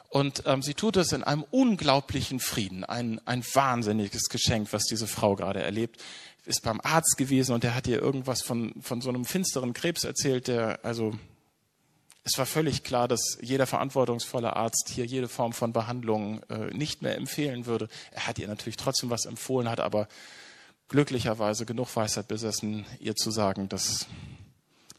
Und 0.09 0.43
ähm, 0.45 0.61
sie 0.61 0.75
tut 0.75 0.95
es 0.97 1.11
in 1.11 1.23
einem 1.23 1.43
unglaublichen 1.49 2.39
Frieden. 2.39 2.83
Ein, 2.83 3.19
ein 3.25 3.43
wahnsinniges 3.43 4.29
Geschenk, 4.29 4.71
was 4.71 4.83
diese 4.83 5.07
Frau 5.07 5.35
gerade 5.35 5.63
erlebt 5.63 5.99
ist 6.45 6.61
beim 6.63 6.81
Arzt 6.81 7.17
gewesen 7.17 7.53
und 7.53 7.63
der 7.63 7.73
hat 7.73 7.87
ihr 7.87 8.01
irgendwas 8.01 8.41
von, 8.41 8.73
von 8.81 9.01
so 9.01 9.09
einem 9.09 9.25
finsteren 9.25 9.73
Krebs 9.73 10.03
erzählt, 10.03 10.47
der 10.47 10.83
also 10.83 11.13
Es 12.25 12.37
war 12.37 12.45
völlig 12.45 12.83
klar, 12.83 13.09
dass 13.09 13.37
jeder 13.41 13.67
verantwortungsvolle 13.67 14.55
Arzt 14.55 14.89
hier 14.89 15.05
jede 15.05 15.27
Form 15.27 15.51
von 15.51 15.73
Behandlung 15.73 16.41
äh, 16.43 16.73
nicht 16.73 17.01
mehr 17.01 17.17
empfehlen 17.17 17.65
würde. 17.65 17.89
Er 18.11 18.27
hat 18.27 18.39
ihr 18.39 18.47
natürlich 18.47 18.77
trotzdem 18.77 19.09
was 19.09 19.25
empfohlen, 19.25 19.69
hat 19.69 19.81
aber 19.81 20.07
glücklicherweise 20.87 21.65
genug 21.65 21.93
Weisheit 21.95 22.29
besessen, 22.29 22.85
ihr 22.99 23.15
zu 23.15 23.29
sagen, 23.29 23.67
das 23.67 24.07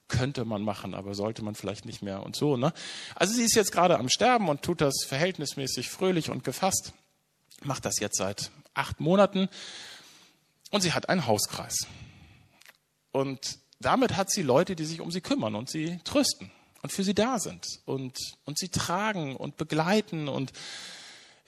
könnte 0.08 0.44
man 0.44 0.62
machen, 0.62 0.94
aber 0.94 1.14
sollte 1.14 1.42
man 1.42 1.54
vielleicht 1.54 1.86
nicht 1.86 2.02
mehr 2.02 2.22
und 2.22 2.36
so. 2.36 2.58
Ne? 2.58 2.74
Also 3.14 3.32
sie 3.32 3.42
ist 3.42 3.54
jetzt 3.54 3.72
gerade 3.72 3.98
am 3.98 4.10
Sterben 4.10 4.50
und 4.50 4.60
tut 4.60 4.82
das 4.82 5.04
verhältnismäßig 5.06 5.88
fröhlich 5.88 6.28
und 6.30 6.44
gefasst, 6.44 6.92
macht 7.62 7.86
das 7.86 8.00
jetzt 8.00 8.18
seit 8.18 8.50
acht 8.74 9.00
Monaten 9.00 9.48
und 10.70 10.82
sie 10.82 10.92
hat 10.92 11.08
einen 11.08 11.26
Hauskreis. 11.26 11.86
Und 13.12 13.58
damit 13.80 14.14
hat 14.16 14.30
sie 14.30 14.42
Leute, 14.42 14.76
die 14.76 14.84
sich 14.84 15.00
um 15.00 15.10
sie 15.10 15.22
kümmern 15.22 15.54
und 15.54 15.70
sie 15.70 16.00
trösten 16.04 16.50
und 16.84 16.92
für 16.92 17.02
sie 17.02 17.14
da 17.14 17.38
sind 17.38 17.80
und, 17.86 18.18
und 18.44 18.58
sie 18.58 18.68
tragen 18.68 19.36
und 19.36 19.56
begleiten 19.56 20.28
und 20.28 20.52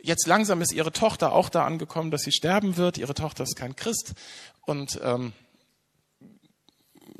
jetzt 0.00 0.26
langsam 0.26 0.62
ist 0.62 0.72
ihre 0.72 0.92
Tochter 0.92 1.32
auch 1.32 1.50
da 1.50 1.66
angekommen, 1.66 2.10
dass 2.10 2.22
sie 2.22 2.32
sterben 2.32 2.78
wird. 2.78 2.96
Ihre 2.96 3.12
Tochter 3.12 3.44
ist 3.44 3.54
kein 3.54 3.76
Christ 3.76 4.14
und 4.62 4.98
ähm, 5.04 5.34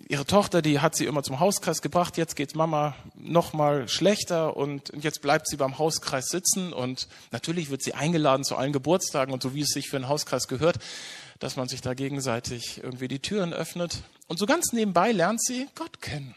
ihre 0.08 0.24
Tochter, 0.24 0.62
die 0.62 0.80
hat 0.80 0.96
sie 0.96 1.04
immer 1.04 1.22
zum 1.24 1.40
Hauskreis 1.40 1.82
gebracht. 1.82 2.16
Jetzt 2.16 2.36
geht's 2.36 2.54
Mama 2.54 2.96
noch 3.16 3.52
mal 3.52 3.86
schlechter 3.86 4.56
und 4.56 4.92
jetzt 4.98 5.20
bleibt 5.20 5.46
sie 5.46 5.58
beim 5.58 5.76
Hauskreis 5.76 6.28
sitzen 6.28 6.72
und 6.72 7.08
natürlich 7.32 7.68
wird 7.68 7.82
sie 7.82 7.92
eingeladen 7.92 8.44
zu 8.44 8.56
allen 8.56 8.72
Geburtstagen 8.72 9.34
und 9.34 9.42
so 9.42 9.54
wie 9.54 9.60
es 9.60 9.72
sich 9.74 9.90
für 9.90 9.96
einen 9.96 10.08
Hauskreis 10.08 10.48
gehört, 10.48 10.78
dass 11.38 11.56
man 11.56 11.68
sich 11.68 11.82
da 11.82 11.92
gegenseitig 11.92 12.82
irgendwie 12.82 13.08
die 13.08 13.20
Türen 13.20 13.52
öffnet. 13.52 14.04
Und 14.26 14.38
so 14.38 14.46
ganz 14.46 14.72
nebenbei 14.72 15.12
lernt 15.12 15.44
sie 15.44 15.68
Gott 15.74 16.00
kennen. 16.00 16.34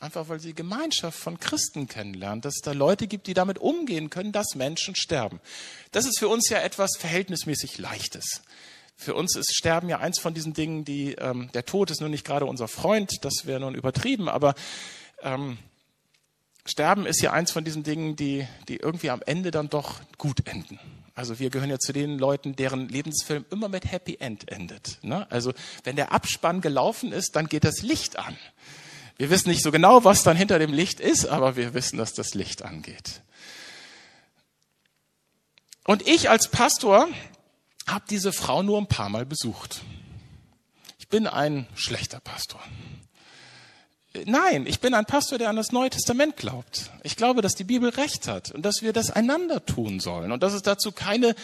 Einfach 0.00 0.28
weil 0.28 0.38
sie 0.38 0.54
Gemeinschaft 0.54 1.18
von 1.18 1.40
Christen 1.40 1.88
kennenlernt, 1.88 2.44
dass 2.44 2.54
es 2.56 2.62
da 2.62 2.70
Leute 2.70 3.08
gibt, 3.08 3.26
die 3.26 3.34
damit 3.34 3.58
umgehen 3.58 4.10
können, 4.10 4.30
dass 4.30 4.54
Menschen 4.54 4.94
sterben. 4.94 5.40
Das 5.90 6.06
ist 6.06 6.20
für 6.20 6.28
uns 6.28 6.48
ja 6.48 6.58
etwas 6.58 6.96
verhältnismäßig 6.96 7.78
Leichtes. 7.78 8.42
Für 8.96 9.14
uns 9.14 9.34
ist 9.34 9.56
Sterben 9.56 9.88
ja 9.88 9.98
eins 9.98 10.18
von 10.18 10.34
diesen 10.34 10.54
Dingen, 10.54 10.84
die 10.84 11.14
ähm, 11.14 11.50
der 11.52 11.64
Tod 11.64 11.90
ist 11.90 12.00
nur 12.00 12.08
nicht 12.08 12.24
gerade 12.24 12.46
unser 12.46 12.68
Freund, 12.68 13.24
das 13.24 13.46
wäre 13.46 13.60
nun 13.60 13.74
übertrieben, 13.74 14.28
aber 14.28 14.54
ähm, 15.22 15.58
Sterben 16.64 17.06
ist 17.06 17.20
ja 17.20 17.32
eins 17.32 17.50
von 17.50 17.64
diesen 17.64 17.82
Dingen, 17.82 18.14
die, 18.14 18.46
die 18.68 18.76
irgendwie 18.76 19.10
am 19.10 19.22
Ende 19.24 19.50
dann 19.50 19.68
doch 19.68 20.00
gut 20.16 20.46
enden. 20.46 20.78
Also 21.14 21.40
wir 21.40 21.50
gehören 21.50 21.70
ja 21.70 21.78
zu 21.78 21.92
den 21.92 22.18
Leuten, 22.18 22.54
deren 22.54 22.88
Lebensfilm 22.88 23.44
immer 23.50 23.68
mit 23.68 23.90
Happy 23.90 24.18
End 24.20 24.48
endet. 24.50 24.98
Ne? 25.02 25.28
Also 25.30 25.52
wenn 25.82 25.96
der 25.96 26.12
Abspann 26.12 26.60
gelaufen 26.60 27.10
ist, 27.10 27.34
dann 27.34 27.46
geht 27.46 27.64
das 27.64 27.82
Licht 27.82 28.18
an. 28.18 28.36
Wir 29.18 29.30
wissen 29.30 29.50
nicht 29.50 29.64
so 29.64 29.72
genau, 29.72 30.04
was 30.04 30.22
dann 30.22 30.36
hinter 30.36 30.60
dem 30.60 30.72
Licht 30.72 31.00
ist, 31.00 31.26
aber 31.26 31.56
wir 31.56 31.74
wissen, 31.74 31.98
dass 31.98 32.14
das 32.14 32.34
Licht 32.34 32.62
angeht. 32.62 33.22
Und 35.84 36.06
ich 36.06 36.30
als 36.30 36.48
Pastor 36.48 37.08
habe 37.86 38.04
diese 38.08 38.32
Frau 38.32 38.62
nur 38.62 38.78
ein 38.78 38.86
paar 38.86 39.08
Mal 39.08 39.26
besucht. 39.26 39.80
Ich 40.98 41.08
bin 41.08 41.26
ein 41.26 41.66
schlechter 41.74 42.20
Pastor. 42.20 42.62
Nein, 44.24 44.66
ich 44.66 44.80
bin 44.80 44.94
ein 44.94 45.04
Pastor, 45.04 45.38
der 45.38 45.48
an 45.48 45.56
das 45.56 45.72
Neue 45.72 45.90
Testament 45.90 46.36
glaubt. 46.36 46.90
Ich 47.02 47.16
glaube, 47.16 47.42
dass 47.42 47.54
die 47.54 47.64
Bibel 47.64 47.90
recht 47.90 48.28
hat 48.28 48.52
und 48.52 48.62
dass 48.62 48.82
wir 48.82 48.92
das 48.92 49.10
einander 49.10 49.64
tun 49.64 49.98
sollen 49.98 50.30
und 50.30 50.42
dass 50.42 50.52
es 50.52 50.62
dazu 50.62 50.92
keine 50.92 51.34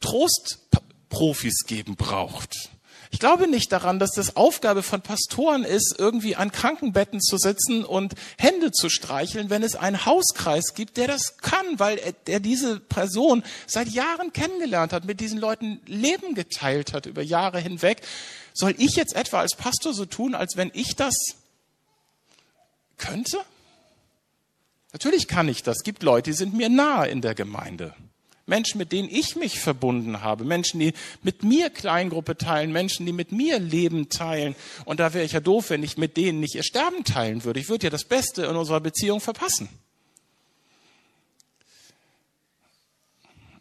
Trostprofis 0.00 1.64
geben 1.66 1.96
braucht. 1.96 2.71
Ich 3.12 3.18
glaube 3.18 3.46
nicht 3.46 3.70
daran, 3.70 3.98
dass 3.98 4.12
das 4.12 4.36
Aufgabe 4.36 4.82
von 4.82 5.02
Pastoren 5.02 5.64
ist, 5.64 5.94
irgendwie 5.98 6.34
an 6.34 6.50
Krankenbetten 6.50 7.20
zu 7.20 7.36
sitzen 7.36 7.84
und 7.84 8.14
Hände 8.38 8.72
zu 8.72 8.88
streicheln, 8.88 9.50
wenn 9.50 9.62
es 9.62 9.76
einen 9.76 10.06
Hauskreis 10.06 10.72
gibt, 10.74 10.96
der 10.96 11.08
das 11.08 11.36
kann, 11.36 11.78
weil 11.78 12.00
er, 12.24 12.40
diese 12.40 12.80
Person 12.80 13.44
seit 13.66 13.88
Jahren 13.88 14.32
kennengelernt 14.32 14.94
hat, 14.94 15.04
mit 15.04 15.20
diesen 15.20 15.38
Leuten 15.38 15.80
Leben 15.84 16.34
geteilt 16.34 16.94
hat 16.94 17.04
über 17.04 17.22
Jahre 17.22 17.60
hinweg. 17.60 18.00
Soll 18.54 18.74
ich 18.78 18.96
jetzt 18.96 19.14
etwa 19.14 19.40
als 19.40 19.56
Pastor 19.56 19.92
so 19.92 20.06
tun, 20.06 20.34
als 20.34 20.56
wenn 20.56 20.70
ich 20.72 20.96
das 20.96 21.14
könnte? 22.96 23.38
Natürlich 24.94 25.28
kann 25.28 25.48
ich 25.48 25.62
das. 25.62 25.76
Es 25.76 25.84
gibt 25.84 26.02
Leute, 26.02 26.30
die 26.30 26.36
sind 26.36 26.54
mir 26.54 26.70
nahe 26.70 27.08
in 27.08 27.20
der 27.20 27.34
Gemeinde. 27.34 27.94
Menschen, 28.46 28.78
mit 28.78 28.92
denen 28.92 29.08
ich 29.08 29.36
mich 29.36 29.60
verbunden 29.60 30.22
habe, 30.22 30.44
Menschen, 30.44 30.80
die 30.80 30.94
mit 31.22 31.44
mir 31.44 31.70
Kleingruppe 31.70 32.36
teilen, 32.36 32.72
Menschen, 32.72 33.06
die 33.06 33.12
mit 33.12 33.30
mir 33.30 33.58
Leben 33.58 34.08
teilen. 34.08 34.56
Und 34.84 35.00
da 35.00 35.14
wäre 35.14 35.24
ich 35.24 35.32
ja 35.32 35.40
doof, 35.40 35.70
wenn 35.70 35.82
ich 35.82 35.96
mit 35.96 36.16
denen 36.16 36.40
nicht 36.40 36.54
ihr 36.54 36.64
Sterben 36.64 37.04
teilen 37.04 37.44
würde. 37.44 37.60
Ich 37.60 37.68
würde 37.68 37.84
ja 37.84 37.90
das 37.90 38.04
Beste 38.04 38.44
in 38.44 38.56
unserer 38.56 38.80
Beziehung 38.80 39.20
verpassen. 39.20 39.68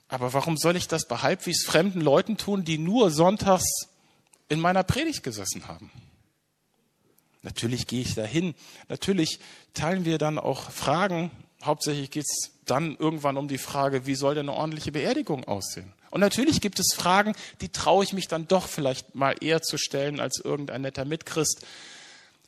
Aber 0.08 0.34
warum 0.34 0.58
soll 0.58 0.76
ich 0.76 0.88
das 0.88 1.08
bei 1.08 1.18
halbwegs 1.18 1.64
fremden 1.64 2.02
Leuten 2.02 2.38
tun, 2.38 2.66
die 2.66 2.78
nur 2.78 3.12
sonntags 3.12 3.88
in 4.50 4.60
meiner 4.60 4.84
Predigt 4.84 5.24
gesessen 5.24 5.68
haben? 5.68 5.90
Natürlich 7.44 7.88
gehe 7.88 8.02
ich 8.02 8.16
dahin. 8.16 8.54
Natürlich 8.90 9.40
teilen 9.74 10.06
wir 10.06 10.18
dann 10.18 10.38
auch 10.38 10.70
Fragen. 10.70 11.32
Hauptsächlich 11.64 12.12
geht 12.12 12.26
es 12.26 12.52
dann 12.72 12.96
irgendwann 12.96 13.36
um 13.36 13.50
die 13.50 13.58
Frage, 13.58 14.06
wie 14.06 14.16
soll 14.16 14.34
denn 14.34 14.48
eine 14.48 14.58
ordentliche 14.58 14.94
Beerdigung 14.94 15.44
aussehen? 15.44 15.92
Und 16.10 16.22
natürlich 16.22 16.62
gibt 16.62 16.80
es 16.80 16.94
Fragen, 16.96 17.36
die 17.60 17.70
traue 17.70 18.04
ich 18.04 18.14
mich 18.14 18.30
dann 18.30 18.48
doch 18.48 18.68
vielleicht 18.68 19.14
mal 19.14 19.36
eher 19.42 19.62
zu 19.62 19.78
stellen 19.78 20.22
als 20.22 20.40
irgendein 20.40 20.82
netter 20.82 21.04
Mitchrist. 21.04 21.66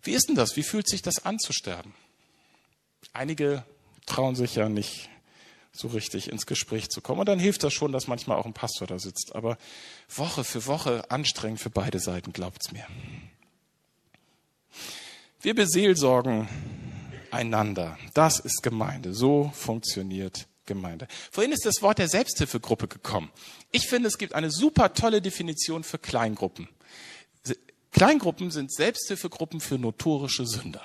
Wie 0.02 0.14
ist 0.14 0.30
denn 0.30 0.36
das? 0.36 0.56
Wie 0.56 0.64
fühlt 0.64 0.88
sich 0.88 1.02
das 1.02 1.26
an 1.26 1.40
zu 1.40 1.52
sterben? 1.52 1.94
Einige 3.12 3.64
trauen 4.06 4.36
sich 4.36 4.56
ja 4.56 4.70
nicht 4.70 5.10
so 5.74 5.90
richtig 5.90 6.30
ins 6.30 6.46
Gespräch 6.46 6.90
zu 6.90 7.02
kommen. 7.02 7.20
Und 7.20 7.28
dann 7.28 7.40
hilft 7.40 7.64
das 7.64 7.74
schon, 7.74 7.92
dass 7.92 8.08
manchmal 8.08 8.38
auch 8.38 8.46
ein 8.46 8.54
Pastor 8.54 8.88
da 8.88 9.00
sitzt. 9.00 9.36
Aber 9.36 9.58
Woche 10.08 10.44
für 10.46 10.66
Woche 10.68 11.04
anstrengend 11.12 11.60
für 11.60 11.70
beide 11.70 12.00
Seiten, 12.00 12.32
glaubt's 12.32 12.72
mir. 12.72 12.86
Wir 15.42 15.56
beseelsorgen 15.56 16.48
einander. 17.34 17.98
Das 18.14 18.40
ist 18.40 18.64
Gemeinde. 18.64 19.14
So 19.14 19.52
funktioniert 19.56 20.48
Gemeinde. 20.66 21.08
Vorhin 21.32 21.52
ist 21.52 21.66
das 21.66 21.82
Wort 21.82 22.00
der 22.00 22.08
Selbsthilfegruppe 22.08 22.88
gekommen. 22.88 23.32
Ich 23.72 23.88
finde, 23.88 24.08
es 24.08 24.18
gibt 24.18 24.34
eine 24.34 24.52
super 24.52 24.94
tolle 24.94 25.22
Definition 25.22 25.84
für 25.84 25.98
Kleingruppen. 25.98 26.70
Kleingruppen 27.92 28.50
sind 28.50 28.74
Selbsthilfegruppen 28.74 29.62
für 29.62 29.78
notorische 29.78 30.46
Sünder. 30.46 30.82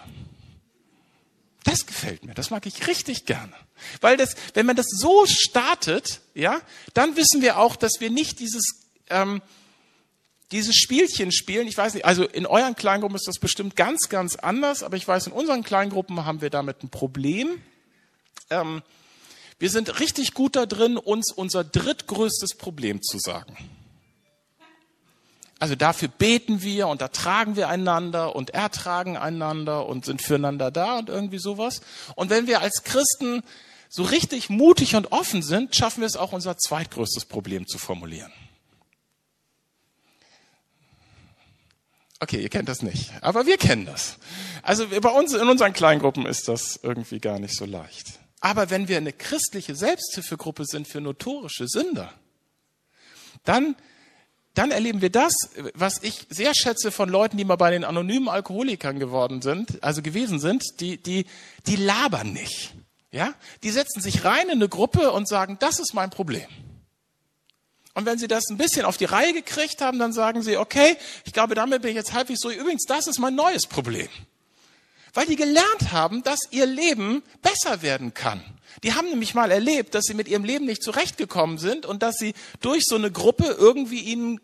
Das 1.65 1.87
gefällt 1.87 2.25
mir, 2.25 2.35
das 2.35 2.51
mag 2.51 2.67
ich 2.67 2.87
richtig 2.87 3.25
gerne. 3.25 3.53
Weil 4.01 4.17
das, 4.17 4.37
wenn 4.55 4.67
man 4.67 4.77
das 4.77 4.87
so 4.89 5.27
startet, 5.27 6.21
ja, 6.35 6.61
dann 6.95 7.17
wissen 7.17 7.43
wir 7.43 7.59
auch, 7.59 7.77
dass 7.77 8.01
wir 8.01 8.11
nicht 8.11 8.41
dieses 8.41 8.89
ähm, 9.11 9.43
dieses 10.53 10.77
Spielchen 10.77 11.33
spielen. 11.33 11.69
Ich 11.69 11.77
weiß 11.77 11.95
nicht, 11.95 12.05
also 12.05 12.25
in 12.25 12.47
euren 12.47 12.75
Kleingruppen 12.75 13.17
ist 13.17 13.29
das 13.29 13.39
bestimmt 13.39 13.77
ganz, 13.77 14.09
ganz 14.09 14.37
anders, 14.37 14.83
aber 14.83 14.97
ich 14.97 15.07
weiß, 15.07 15.27
in 15.27 15.33
unseren 15.33 15.63
Kleingruppen 15.63 16.25
haben 16.25 16.41
wir 16.41 16.51
damit 16.51 16.83
ein 16.83 16.89
Problem. 16.89 17.61
Ähm, 18.51 18.83
wir 19.59 19.71
sind 19.71 20.01
richtig 20.01 20.35
gut 20.35 20.57
da 20.57 20.67
drin, 20.67 20.97
uns 20.97 21.33
unser 21.33 21.65
drittgrößtes 21.65 22.55
Problem 22.55 23.03
zu 23.03 23.19
sagen. 23.19 23.57
Also 25.59 25.75
dafür 25.75 26.09
beten 26.09 26.63
wir 26.63 26.87
und 26.87 27.01
da 27.01 27.09
tragen 27.09 27.57
wir 27.57 27.69
einander 27.69 28.37
und 28.37 28.51
ertragen 28.51 29.17
einander 29.17 29.87
und 29.87 30.05
sind 30.05 30.23
füreinander 30.23 30.71
da 30.71 30.99
und 30.99 31.09
irgendwie 31.09 31.39
sowas. 31.39 31.81
Und 32.15 32.31
wenn 32.31 32.47
wir 32.47 32.61
als 32.61 32.85
Christen 32.85 33.43
so 33.89 34.05
richtig 34.05 34.51
mutig 34.51 34.95
und 34.95 35.11
offen 35.11 35.43
sind, 35.43 35.75
schaffen 35.75 36.01
wir 36.01 36.07
es 36.07 36.17
auch, 36.17 36.33
unser 36.33 36.57
zweitgrößtes 36.57 37.25
Problem 37.25 37.67
zu 37.67 37.79
formulieren. 37.79 38.33
Okay, 42.21 42.41
ihr 42.41 42.49
kennt 42.49 42.69
das 42.69 42.83
nicht, 42.83 43.13
aber 43.21 43.47
wir 43.47 43.57
kennen 43.57 43.87
das. 43.87 44.19
Also 44.63 44.87
bei 44.89 45.11
uns 45.11 45.35
in 45.35 45.49
unseren 45.49 45.73
Kleingruppen 45.73 46.27
ist 46.27 46.49
das 46.49 46.81
irgendwie 46.83 47.21
gar 47.21 47.39
nicht 47.39 47.55
so 47.57 47.65
leicht. 47.65 48.19
Aber 48.41 48.71
wenn 48.71 48.89
wir 48.89 48.97
eine 48.97 49.13
christliche 49.13 49.77
Selbsthilfegruppe 49.77 50.65
sind 50.65 50.89
für 50.89 51.01
notorische 51.01 51.69
Sünder, 51.69 52.13
dann 53.45 53.77
dann 54.59 54.73
erleben 54.73 55.01
wir 55.01 55.11
das, 55.11 55.33
was 55.75 56.03
ich 56.03 56.27
sehr 56.31 56.53
schätze 56.53 56.91
von 56.91 57.09
Leuten, 57.09 57.37
die 57.37 57.45
mal 57.45 57.55
bei 57.55 57.71
den 57.71 57.85
anonymen 57.85 58.29
Alkoholikern 58.29 58.99
geworden 58.99 59.41
sind, 59.41 59.81
also 59.85 60.03
gewesen 60.03 60.41
sind, 60.41 60.81
die, 60.81 61.01
die, 61.01 61.27
die 61.69 61.77
labern 61.77 62.33
nicht. 62.33 62.75
Ja? 63.13 63.35
Die 63.63 63.71
setzen 63.71 64.01
sich 64.01 64.25
rein 64.25 64.47
in 64.47 64.55
eine 64.55 64.69
Gruppe 64.69 65.13
und 65.13 65.29
sagen, 65.29 65.59
das 65.61 65.79
ist 65.79 65.95
mein 65.95 66.11
Problem. 66.11 66.49
Und 67.99 68.07
wenn 68.07 68.17
sie 68.17 68.29
das 68.29 68.45
ein 68.49 68.57
bisschen 68.57 68.85
auf 68.85 68.97
die 68.97 69.07
Reihe 69.07 69.33
gekriegt 69.33 69.81
haben, 69.81 69.99
dann 69.99 70.13
sagen 70.13 70.41
sie, 70.41 70.57
okay, 70.57 70.97
ich 71.25 71.33
glaube, 71.33 71.57
damit 71.57 71.83
bin 71.83 71.91
ich 71.91 71.97
jetzt 71.97 72.13
halbwegs 72.13 72.39
so. 72.41 72.49
Übrigens, 72.49 72.85
das 72.85 73.09
ist 73.09 73.19
mein 73.19 73.35
neues 73.35 73.67
Problem. 73.67 74.07
Weil 75.15 75.27
die 75.27 75.35
gelernt 75.35 75.91
haben, 75.91 76.23
dass 76.23 76.39
ihr 76.53 76.65
Leben 76.65 77.25
besser 77.43 77.83
werden 77.83 78.15
kann. 78.15 78.41
Die 78.85 78.95
haben 78.95 79.09
nämlich 79.09 79.35
mal 79.35 79.51
erlebt, 79.51 79.97
dass 79.97 80.05
sie 80.05 80.15
mit 80.15 80.29
ihrem 80.29 80.45
Leben 80.45 80.65
nicht 80.65 80.81
zurechtgekommen 80.81 81.59
sind 81.59 81.87
und 81.87 82.05
dass 82.05 82.15
sie 82.19 82.35
durch 82.61 82.85
so 82.87 82.95
eine 82.95 83.11
Gruppe 83.11 83.57
irgendwie 83.59 84.03
ihnen 84.03 84.41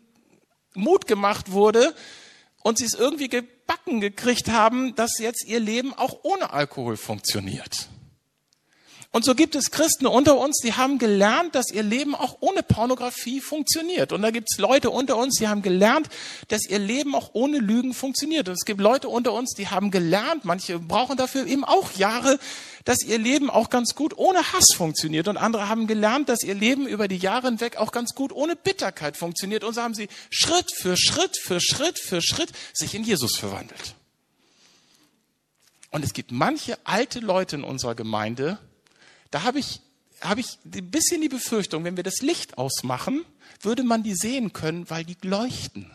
Mut 0.73 1.07
gemacht 1.07 1.53
wurde 1.53 1.95
und 2.61 2.77
sie 2.77 2.83
es 2.83 2.93
irgendwie 2.93 3.29
gebacken 3.29 4.01
gekriegt 4.01 4.49
haben, 4.49 4.95
dass 4.95 5.17
jetzt 5.17 5.45
ihr 5.45 5.61
Leben 5.61 5.93
auch 5.93 6.19
ohne 6.23 6.51
Alkohol 6.51 6.97
funktioniert. 6.97 7.87
Und 9.15 9.23
so 9.23 9.33
gibt 9.33 9.55
es 9.55 9.71
Christen 9.71 10.07
unter 10.07 10.37
uns, 10.37 10.57
die 10.57 10.73
haben 10.73 10.99
gelernt, 10.99 11.55
dass 11.55 11.71
ihr 11.71 11.83
Leben 11.83 12.15
auch 12.15 12.35
ohne 12.41 12.63
Pornografie 12.63 13.39
funktioniert. 13.39 14.11
Und 14.11 14.21
da 14.21 14.29
gibt 14.29 14.49
es 14.51 14.59
Leute 14.59 14.89
unter 14.89 15.15
uns, 15.15 15.37
die 15.39 15.47
haben 15.47 15.61
gelernt, 15.61 16.09
dass 16.49 16.67
ihr 16.67 16.79
Leben 16.79 17.15
auch 17.15 17.29
ohne 17.31 17.59
Lügen 17.59 17.93
funktioniert. 17.93 18.49
Und 18.49 18.55
es 18.55 18.65
gibt 18.65 18.81
Leute 18.81 19.07
unter 19.07 19.31
uns, 19.31 19.53
die 19.53 19.69
haben 19.69 19.89
gelernt, 19.89 20.43
manche 20.43 20.79
brauchen 20.79 21.15
dafür 21.15 21.47
eben 21.47 21.63
auch 21.63 21.93
Jahre, 21.93 22.39
dass 22.83 23.03
ihr 23.03 23.17
Leben 23.17 23.49
auch 23.49 23.69
ganz 23.69 23.95
gut 23.95 24.17
ohne 24.17 24.51
Hass 24.51 24.73
funktioniert. 24.75 25.29
Und 25.29 25.37
andere 25.37 25.69
haben 25.69 25.87
gelernt, 25.87 26.27
dass 26.27 26.43
ihr 26.43 26.53
Leben 26.53 26.85
über 26.85 27.07
die 27.07 27.15
Jahre 27.15 27.47
hinweg 27.47 27.77
auch 27.77 27.93
ganz 27.93 28.15
gut 28.15 28.33
ohne 28.33 28.57
Bitterkeit 28.57 29.15
funktioniert. 29.15 29.63
Und 29.63 29.75
so 29.75 29.81
haben 29.81 29.93
sie 29.93 30.09
Schritt 30.29 30.73
für 30.75 30.97
Schritt 30.97 31.37
für 31.41 31.61
Schritt 31.61 31.99
für 31.99 32.21
Schritt 32.21 32.51
sich 32.73 32.93
in 32.93 33.05
Jesus 33.05 33.37
verwandelt. 33.37 33.95
Und 35.91 36.03
es 36.03 36.11
gibt 36.11 36.33
manche 36.33 36.77
alte 36.83 37.21
Leute 37.21 37.55
in 37.55 37.63
unserer 37.63 37.95
Gemeinde, 37.95 38.59
da 39.31 39.43
habe 39.43 39.59
ich, 39.59 39.81
habe 40.21 40.39
ich 40.39 40.57
ein 40.65 40.91
bisschen 40.91 41.21
die 41.21 41.29
Befürchtung, 41.29 41.83
wenn 41.83 41.97
wir 41.97 42.03
das 42.03 42.21
Licht 42.21 42.57
ausmachen, 42.57 43.25
würde 43.61 43.83
man 43.83 44.03
die 44.03 44.15
sehen 44.15 44.53
können, 44.53 44.89
weil 44.89 45.03
die 45.03 45.17
leuchten. 45.21 45.89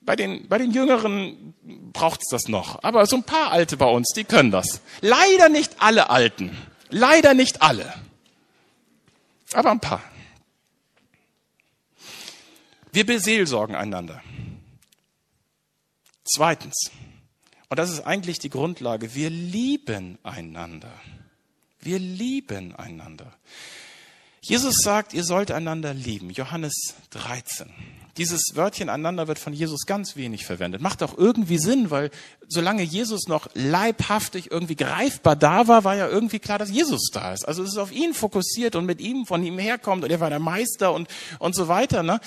Bei 0.00 0.16
den, 0.16 0.48
bei 0.48 0.58
den 0.58 0.70
Jüngeren 0.70 1.54
braucht 1.92 2.20
es 2.22 2.28
das 2.28 2.48
noch. 2.48 2.82
Aber 2.82 3.06
so 3.06 3.16
ein 3.16 3.24
paar 3.24 3.52
Alte 3.52 3.76
bei 3.78 3.86
uns, 3.86 4.12
die 4.14 4.24
können 4.24 4.50
das. 4.50 4.82
Leider 5.00 5.48
nicht 5.48 5.76
alle 5.78 6.10
Alten. 6.10 6.54
Leider 6.90 7.32
nicht 7.32 7.62
alle. 7.62 7.92
Aber 9.54 9.70
ein 9.70 9.80
paar. 9.80 10.02
Wir 12.92 13.06
beseelsorgen 13.06 13.74
einander. 13.74 14.22
Zweitens, 16.24 16.90
und 17.74 17.78
das 17.78 17.90
ist 17.90 18.06
eigentlich 18.06 18.38
die 18.38 18.50
Grundlage. 18.50 19.16
Wir 19.16 19.30
lieben 19.30 20.16
einander. 20.22 20.92
Wir 21.80 21.98
lieben 21.98 22.72
einander. 22.72 23.32
Jesus 24.42 24.76
sagt, 24.76 25.12
ihr 25.12 25.24
sollt 25.24 25.50
einander 25.50 25.92
lieben. 25.92 26.30
Johannes 26.30 26.94
13. 27.10 27.68
Dieses 28.16 28.52
Wörtchen 28.54 28.88
einander 28.88 29.26
wird 29.26 29.40
von 29.40 29.52
Jesus 29.52 29.86
ganz 29.86 30.14
wenig 30.14 30.46
verwendet. 30.46 30.82
Macht 30.82 31.02
auch 31.02 31.18
irgendwie 31.18 31.58
Sinn, 31.58 31.90
weil 31.90 32.12
solange 32.46 32.84
Jesus 32.84 33.26
noch 33.26 33.48
leibhaftig 33.54 34.52
irgendwie 34.52 34.76
greifbar 34.76 35.34
da 35.34 35.66
war, 35.66 35.82
war 35.82 35.96
ja 35.96 36.06
irgendwie 36.06 36.38
klar, 36.38 36.60
dass 36.60 36.70
Jesus 36.70 37.10
da 37.12 37.32
ist. 37.32 37.42
Also 37.42 37.64
es 37.64 37.70
ist 37.70 37.78
auf 37.78 37.90
ihn 37.90 38.14
fokussiert 38.14 38.76
und 38.76 38.86
mit 38.86 39.00
ihm 39.00 39.26
von 39.26 39.42
ihm 39.42 39.58
herkommt 39.58 40.04
und 40.04 40.12
er 40.12 40.20
war 40.20 40.30
der 40.30 40.38
Meister 40.38 40.92
und, 40.92 41.08
und 41.40 41.56
so 41.56 41.66
weiter. 41.66 42.04
Ne? 42.04 42.20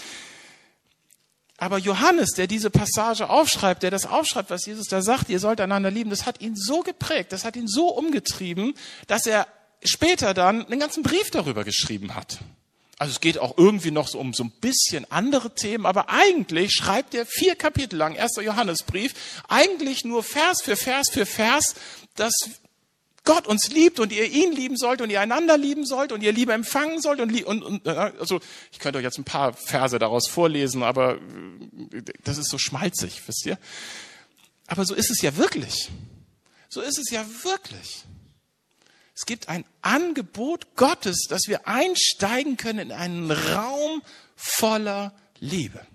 Aber 1.57 1.79
Johannes, 1.79 2.31
der 2.31 2.45
diese 2.45 2.69
Passage 2.69 3.29
aufschreibt, 3.29 3.81
der 3.81 3.89
das 3.89 4.05
aufschreibt, 4.05 4.51
was 4.51 4.65
Jesus 4.65 4.87
da 4.87 5.01
sagt, 5.01 5.29
ihr 5.29 5.39
sollt 5.39 5.59
einander 5.59 5.89
lieben, 5.89 6.11
das 6.11 6.27
hat 6.27 6.39
ihn 6.39 6.55
so 6.55 6.81
geprägt, 6.81 7.31
das 7.31 7.43
hat 7.43 7.55
ihn 7.55 7.67
so 7.67 7.87
umgetrieben, 7.87 8.75
dass 9.07 9.25
er 9.25 9.47
später 9.83 10.35
dann 10.35 10.65
einen 10.65 10.79
ganzen 10.79 11.01
Brief 11.01 11.31
darüber 11.31 11.63
geschrieben 11.63 12.15
hat. 12.15 12.37
Also 12.99 13.11
es 13.11 13.21
geht 13.21 13.37
auch 13.37 13.57
irgendwie 13.57 13.91
noch 13.91 14.07
so 14.07 14.19
um 14.19 14.33
so 14.33 14.43
ein 14.43 14.51
bisschen 14.51 15.09
andere 15.11 15.53
Themen, 15.53 15.85
aber 15.85 16.09
eigentlich 16.09 16.73
schreibt 16.73 17.13
er 17.13 17.25
vier 17.27 17.55
Kapitel 17.55 17.95
lang, 17.95 18.15
erster 18.15 18.41
Johannesbrief, 18.41 19.13
eigentlich 19.47 20.03
nur 20.03 20.23
Vers 20.23 20.61
für 20.63 20.75
Vers 20.75 21.09
für 21.11 21.27
Vers, 21.27 21.75
dass 22.15 22.33
Gott 23.27 23.45
uns 23.45 23.67
liebt 23.67 23.99
und 23.99 24.13
ihr 24.13 24.23
ihn 24.23 24.53
lieben 24.53 24.77
sollt 24.77 25.01
und 25.01 25.09
ihr 25.09 25.19
einander 25.19 25.57
lieben 25.57 25.85
sollt 25.85 26.13
und 26.13 26.23
ihr 26.23 26.31
Liebe 26.31 26.53
empfangen 26.53 27.01
sollt 27.01 27.19
und, 27.19 27.43
und, 27.43 27.61
und 27.61 27.85
also 27.85 28.39
ich 28.71 28.79
könnte 28.79 28.99
euch 28.99 29.03
jetzt 29.03 29.17
ein 29.17 29.25
paar 29.25 29.51
Verse 29.51 29.99
daraus 29.99 30.29
vorlesen, 30.29 30.81
aber 30.81 31.15
äh, 31.15 32.03
das 32.23 32.37
ist 32.37 32.49
so 32.49 32.57
schmalzig, 32.57 33.21
wisst 33.27 33.45
ihr? 33.45 33.59
Aber 34.65 34.85
so 34.85 34.95
ist 34.95 35.11
es 35.11 35.21
ja 35.21 35.35
wirklich. 35.35 35.89
So 36.69 36.79
ist 36.79 36.97
es 36.97 37.09
ja 37.09 37.25
wirklich. 37.43 38.05
Es 39.13 39.25
gibt 39.25 39.49
ein 39.49 39.65
Angebot 39.81 40.77
Gottes, 40.77 41.25
dass 41.27 41.47
wir 41.47 41.67
einsteigen 41.67 42.55
können 42.55 42.79
in 42.79 42.91
einen 42.93 43.29
Raum 43.29 44.03
voller 44.37 45.13
Liebe. 45.41 45.85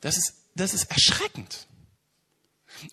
Das 0.00 0.16
ist, 0.16 0.32
das 0.54 0.72
ist 0.72 0.90
erschreckend. 0.90 1.67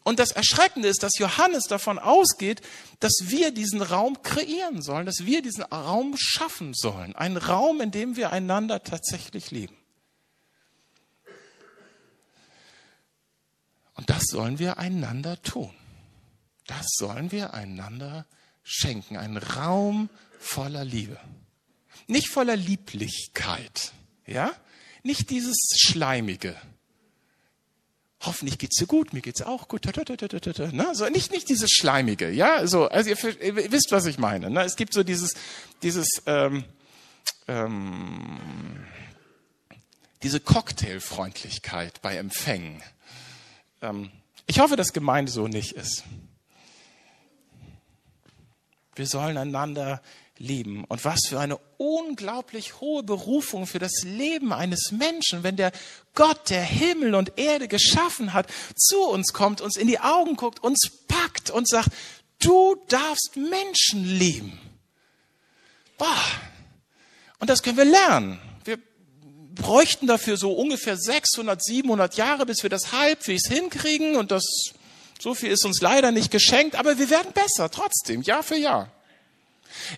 Und 0.04 0.20
das 0.20 0.32
Erschreckende 0.32 0.88
ist, 0.88 1.04
dass 1.04 1.18
Johannes 1.18 1.66
davon 1.66 2.00
ausgeht, 2.00 2.62
dass 3.00 3.14
wir 3.22 3.52
diesen 3.52 3.82
Raum 3.82 4.22
kreieren 4.24 4.82
sollen, 4.82 5.06
dass 5.06 5.26
wir 5.26 5.42
diesen 5.42 5.64
Raum 5.64 6.16
schaffen 6.18 6.74
sollen. 6.74 7.16
Ein 7.16 7.38
Raum, 7.38 7.82
in 7.82 7.92
dem 7.92 8.16
wir 8.16 8.32
einander 8.32 8.84
tatsächlich 8.84 9.52
lieben. 9.52 9.76
Und 13.96 14.10
das 14.10 14.24
sollen 14.26 14.60
wir 14.60 14.78
einander 14.78 15.42
tun. 15.42 15.74
Das 16.68 16.88
sollen 16.98 17.32
wir 17.32 17.54
einander 17.54 18.26
schenken. 18.64 19.18
Ein 19.18 19.38
Raum 19.38 20.10
voller 20.40 20.84
Liebe. 20.84 21.20
Nicht 22.08 22.30
voller 22.30 22.56
Lieblichkeit. 22.56 23.94
Ja? 24.26 24.52
Nicht 25.04 25.30
dieses 25.30 25.76
Schleimige 25.78 26.56
hoffentlich 28.26 28.58
geht's 28.58 28.78
dir 28.78 28.88
gut, 28.88 29.14
mir 29.14 29.22
geht's 29.22 29.42
auch 29.42 29.68
gut. 29.68 29.86
Ne? 29.86 30.88
So, 30.94 31.08
nicht, 31.10 31.32
nicht 31.32 31.50
dieses 31.50 31.72
Schleimige, 31.72 32.30
ja. 32.30 32.66
So, 32.68 32.88
also 32.88 33.10
ihr, 33.10 33.42
ihr 33.42 33.72
wisst, 33.72 33.92
was 33.92 34.06
ich 34.06 34.18
meine. 34.18 34.50
Ne? 34.50 34.64
Es 34.64 34.76
gibt 34.76 34.94
so 34.94 35.04
dieses, 35.04 35.34
dieses, 35.84 36.24
ähm, 36.26 36.66
ähm, 37.48 38.40
diese 40.24 40.40
Cocktailfreundlichkeit 40.40 42.02
bei 42.02 42.18
Empfängen. 42.18 42.82
Ähm, 43.82 44.12
ich 44.48 44.60
hoffe, 44.60 44.76
dass 44.76 44.94
Gemeinde 44.94 45.32
so 45.32 45.48
nicht 45.48 45.74
ist. 45.74 46.04
Wir 48.96 49.08
sollen 49.08 49.38
einander 49.38 50.02
lieben. 50.38 50.84
Und 50.86 51.06
was 51.06 51.28
für 51.28 51.40
eine 51.40 51.58
unglaublich 51.78 52.82
hohe 52.82 53.04
Berufung 53.04 53.68
für 53.68 53.80
das 53.80 54.04
Leben 54.04 54.54
eines 54.54 54.92
Menschen, 54.92 55.44
wenn 55.44 55.56
der 55.56 55.72
Gott, 56.14 56.50
der 56.50 56.64
Himmel 56.64 57.16
und 57.16 57.38
Erde 57.38 57.68
geschaffen 57.68 58.34
hat, 58.34 58.48
zu 58.76 59.00
uns 59.02 59.34
kommt, 59.34 59.62
uns 59.62 59.78
in 59.78 59.88
die 59.88 60.00
Augen 60.00 60.36
guckt, 60.36 60.64
uns 60.64 60.92
packt 61.08 61.50
und 61.50 61.68
sagt, 61.68 61.90
du 62.40 62.76
darfst 62.88 63.36
Menschen 63.36 64.04
lieben. 64.06 64.60
Boah. 65.98 66.26
Und 67.40 67.50
das 67.50 67.64
können 67.64 67.78
wir 67.78 67.86
lernen. 67.86 68.40
Wir 68.64 68.78
bräuchten 69.54 70.08
dafür 70.08 70.38
so 70.38 70.52
ungefähr 70.54 70.98
600, 70.98 71.64
700 71.64 72.18
Jahre, 72.18 72.46
bis 72.46 72.64
wir 72.64 72.70
das 72.70 72.92
halbwegs 72.92 73.48
hinkriegen 73.48 74.16
und 74.18 74.32
das, 74.32 74.46
so 75.20 75.34
viel 75.34 75.52
ist 75.52 75.66
uns 75.66 75.82
leider 75.82 76.12
nicht 76.12 76.32
geschenkt, 76.32 76.76
aber 76.76 76.98
wir 76.98 77.10
werden 77.10 77.32
besser 77.32 77.72
trotzdem, 77.72 78.22
Jahr 78.22 78.44
für 78.44 78.58
Jahr. 78.58 78.92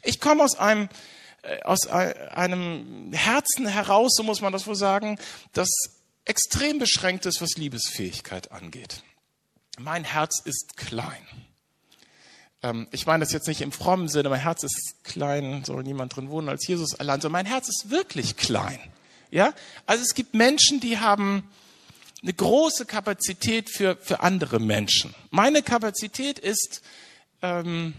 Ich 0.04 0.20
komme 0.20 0.44
aus 0.44 0.56
einem, 0.56 0.90
äh, 1.44 1.62
aus 1.64 1.88
einem 1.88 3.12
Herzen 3.14 3.68
heraus, 3.68 4.14
so 4.16 4.24
muss 4.24 4.42
man 4.42 4.54
das 4.54 4.68
wohl 4.68 4.76
sagen, 4.76 5.20
das 5.54 5.70
extrem 6.26 6.80
beschränkt 6.80 7.26
ist, 7.26 7.42
was 7.42 7.58
Liebesfähigkeit 7.58 8.52
angeht. 8.52 9.04
Mein 9.80 10.04
Herz 10.04 10.42
ist 10.44 10.76
klein. 10.76 11.26
Ähm, 12.64 12.88
ich 12.92 13.06
meine 13.06 13.24
das 13.24 13.32
jetzt 13.32 13.48
nicht 13.48 13.62
im 13.62 13.72
frommen 13.72 14.10
Sinne, 14.10 14.30
mein 14.30 14.42
Herz 14.42 14.64
ist 14.64 15.04
klein, 15.04 15.64
soll 15.64 15.84
niemand 15.84 16.16
drin 16.16 16.30
wohnen 16.30 16.50
als 16.50 16.68
Jesus 16.68 16.96
allein, 16.96 17.22
sondern 17.22 17.44
mein 17.44 17.52
Herz 17.52 17.70
ist 17.70 17.90
wirklich 17.90 18.36
klein. 18.36 18.80
Ja? 19.32 19.54
Also 19.86 20.04
es 20.04 20.14
gibt 20.14 20.34
Menschen, 20.34 20.80
die 20.80 21.00
haben 21.00 21.50
eine 22.24 22.34
große 22.34 22.86
Kapazität 22.86 23.70
für, 23.70 23.96
für 23.98 24.22
andere 24.22 24.60
Menschen. 24.60 25.14
Meine 25.30 25.62
Kapazität 25.62 26.40
ist, 26.40 26.82
ähm, 27.42 27.94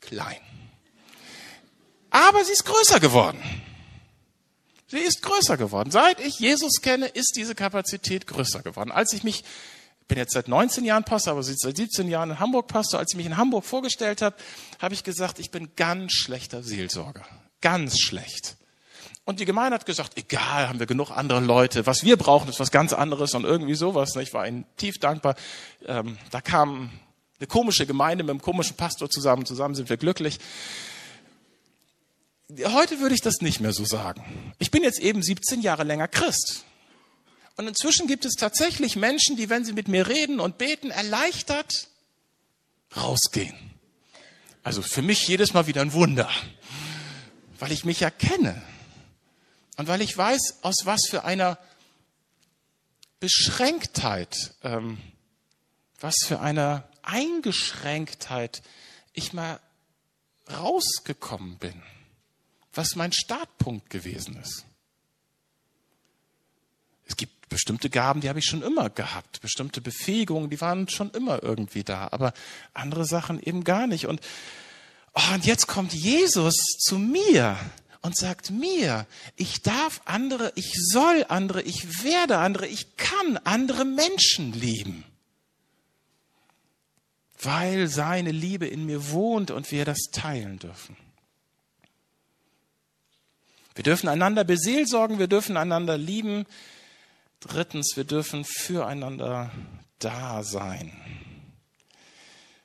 klein. 0.00 0.40
Aber 2.10 2.44
sie 2.44 2.52
ist 2.52 2.64
größer 2.64 3.00
geworden. 3.00 3.42
Sie 4.86 4.98
ist 4.98 5.22
größer 5.22 5.58
geworden. 5.58 5.90
Seit 5.90 6.18
ich 6.20 6.38
Jesus 6.38 6.80
kenne, 6.80 7.06
ist 7.06 7.34
diese 7.36 7.54
Kapazität 7.54 8.26
größer 8.26 8.62
geworden. 8.62 8.90
Als 8.90 9.12
ich 9.12 9.22
mich, 9.22 9.44
ich 10.00 10.06
bin 10.08 10.16
jetzt 10.16 10.32
seit 10.32 10.48
19 10.48 10.84
Jahren 10.86 11.04
Pastor, 11.04 11.34
aber 11.34 11.42
seit 11.42 11.76
17 11.76 12.08
Jahren 12.08 12.30
in 12.30 12.38
Hamburg 12.38 12.68
Pastor, 12.68 12.98
als 12.98 13.12
ich 13.12 13.16
mich 13.18 13.26
in 13.26 13.36
Hamburg 13.36 13.66
vorgestellt 13.66 14.22
habe, 14.22 14.36
habe 14.80 14.94
ich 14.94 15.04
gesagt, 15.04 15.38
ich 15.38 15.50
bin 15.50 15.74
ganz 15.76 16.12
schlechter 16.12 16.62
Seelsorger. 16.62 17.26
Ganz 17.60 17.98
schlecht. 17.98 18.56
Und 19.26 19.40
die 19.40 19.44
Gemeinde 19.44 19.74
hat 19.74 19.84
gesagt, 19.84 20.16
egal, 20.16 20.70
haben 20.70 20.78
wir 20.78 20.86
genug 20.86 21.10
andere 21.10 21.40
Leute. 21.40 21.84
Was 21.84 22.02
wir 22.02 22.16
brauchen, 22.16 22.48
ist 22.48 22.60
was 22.60 22.70
ganz 22.70 22.94
anderes 22.94 23.34
und 23.34 23.44
irgendwie 23.44 23.74
sowas. 23.74 24.16
Ich 24.16 24.32
war 24.32 24.48
ihnen 24.48 24.64
tief 24.78 24.98
dankbar. 24.98 25.34
Ähm, 25.84 26.16
da 26.30 26.40
kam 26.40 26.90
eine 27.38 27.46
komische 27.46 27.86
Gemeinde 27.86 28.24
mit 28.24 28.30
einem 28.30 28.42
komischen 28.42 28.76
Pastor 28.76 29.08
zusammen. 29.10 29.46
Zusammen 29.46 29.74
sind 29.74 29.88
wir 29.88 29.96
glücklich. 29.96 30.38
Heute 32.64 33.00
würde 33.00 33.14
ich 33.14 33.20
das 33.20 33.40
nicht 33.40 33.60
mehr 33.60 33.72
so 33.72 33.84
sagen. 33.84 34.54
Ich 34.58 34.70
bin 34.70 34.82
jetzt 34.82 35.00
eben 35.00 35.22
17 35.22 35.60
Jahre 35.60 35.84
länger 35.84 36.08
Christ. 36.08 36.64
Und 37.56 37.68
inzwischen 37.68 38.06
gibt 38.06 38.24
es 38.24 38.34
tatsächlich 38.34 38.96
Menschen, 38.96 39.36
die, 39.36 39.50
wenn 39.50 39.64
sie 39.64 39.72
mit 39.72 39.88
mir 39.88 40.08
reden 40.08 40.40
und 40.40 40.58
beten, 40.58 40.90
erleichtert 40.90 41.88
rausgehen. 42.96 43.54
Also 44.62 44.82
für 44.82 45.02
mich 45.02 45.26
jedes 45.26 45.54
Mal 45.54 45.66
wieder 45.66 45.82
ein 45.82 45.92
Wunder, 45.92 46.30
weil 47.58 47.72
ich 47.72 47.84
mich 47.84 48.02
erkenne 48.02 48.62
und 49.76 49.88
weil 49.88 50.00
ich 50.02 50.16
weiß, 50.16 50.58
aus 50.62 50.76
was 50.84 51.06
für 51.08 51.24
einer 51.24 51.58
Beschränktheit 53.20 54.54
ähm, 54.62 54.98
was 56.00 56.16
für 56.24 56.40
eine 56.40 56.84
Eingeschränktheit 57.08 58.62
ich 59.12 59.32
mal 59.32 59.58
rausgekommen 60.50 61.56
bin, 61.56 61.82
was 62.72 62.96
mein 62.96 63.12
Startpunkt 63.12 63.90
gewesen 63.90 64.36
ist. 64.36 64.64
Es 67.06 67.16
gibt 67.16 67.48
bestimmte 67.48 67.88
Gaben, 67.88 68.20
die 68.20 68.28
habe 68.28 68.38
ich 68.38 68.44
schon 68.44 68.62
immer 68.62 68.90
gehabt, 68.90 69.40
bestimmte 69.40 69.80
Befähigungen, 69.80 70.50
die 70.50 70.60
waren 70.60 70.88
schon 70.88 71.10
immer 71.12 71.42
irgendwie 71.42 71.82
da, 71.82 72.08
aber 72.10 72.34
andere 72.74 73.06
Sachen 73.06 73.42
eben 73.42 73.64
gar 73.64 73.86
nicht. 73.86 74.06
Und, 74.06 74.20
oh, 75.14 75.34
und 75.34 75.46
jetzt 75.46 75.66
kommt 75.66 75.94
Jesus 75.94 76.54
zu 76.78 76.98
mir 76.98 77.58
und 78.02 78.16
sagt 78.16 78.50
mir, 78.50 79.06
ich 79.36 79.62
darf 79.62 80.02
andere, 80.04 80.52
ich 80.54 80.74
soll 80.74 81.24
andere, 81.28 81.62
ich 81.62 82.04
werde 82.04 82.38
andere, 82.38 82.66
ich 82.66 82.96
kann 82.96 83.38
andere 83.38 83.86
Menschen 83.86 84.52
lieben 84.52 85.04
weil 87.42 87.88
seine 87.88 88.32
Liebe 88.32 88.66
in 88.66 88.84
mir 88.84 89.10
wohnt 89.10 89.50
und 89.50 89.70
wir 89.70 89.84
das 89.84 89.98
teilen 90.12 90.58
dürfen. 90.58 90.96
Wir 93.74 93.84
dürfen 93.84 94.08
einander 94.08 94.42
beseelsorgen, 94.42 95.20
wir 95.20 95.28
dürfen 95.28 95.56
einander 95.56 95.96
lieben. 95.96 96.46
Drittens, 97.38 97.92
wir 97.94 98.02
dürfen 98.02 98.44
füreinander 98.44 99.52
da 100.00 100.42
sein. 100.42 100.92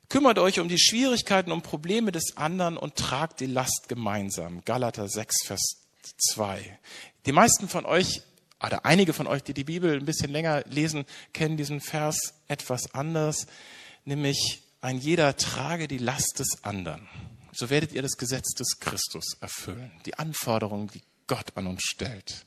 Kümmert 0.10 0.40
euch 0.40 0.60
um 0.60 0.68
die 0.68 0.80
Schwierigkeiten 0.80 1.52
und 1.52 1.62
Probleme 1.62 2.12
des 2.12 2.36
anderen 2.38 2.78
und 2.78 2.96
tragt 2.96 3.42
die 3.42 3.46
Last 3.46 3.90
gemeinsam. 3.90 4.64
Galater 4.66 5.08
6, 5.08 5.46
Vers 5.46 5.84
2. 6.18 6.80
Die 7.28 7.32
meisten 7.32 7.70
von 7.70 7.86
euch, 7.86 8.24
oder 8.60 8.84
einige 8.84 9.14
von 9.14 9.28
euch, 9.28 9.44
die 9.44 9.54
die 9.54 9.64
Bibel 9.64 10.00
ein 10.00 10.06
bisschen 10.06 10.32
länger 10.32 10.64
lesen, 10.68 11.06
kennen 11.32 11.58
diesen 11.58 11.80
Vers 11.80 12.34
etwas 12.48 12.94
anders, 12.96 13.46
nämlich 14.06 14.63
ein 14.84 14.98
jeder 14.98 15.38
trage 15.38 15.88
die 15.88 15.98
Last 15.98 16.40
des 16.40 16.64
anderen. 16.64 17.08
So 17.54 17.70
werdet 17.70 17.94
ihr 17.94 18.02
das 18.02 18.18
Gesetz 18.18 18.54
des 18.54 18.80
Christus 18.80 19.38
erfüllen, 19.40 19.92
die 20.06 20.20
Anforderungen, 20.20 20.88
die 20.88 21.02
Gott 21.26 21.56
an 21.56 21.68
uns 21.68 21.84
stellt. 21.84 22.46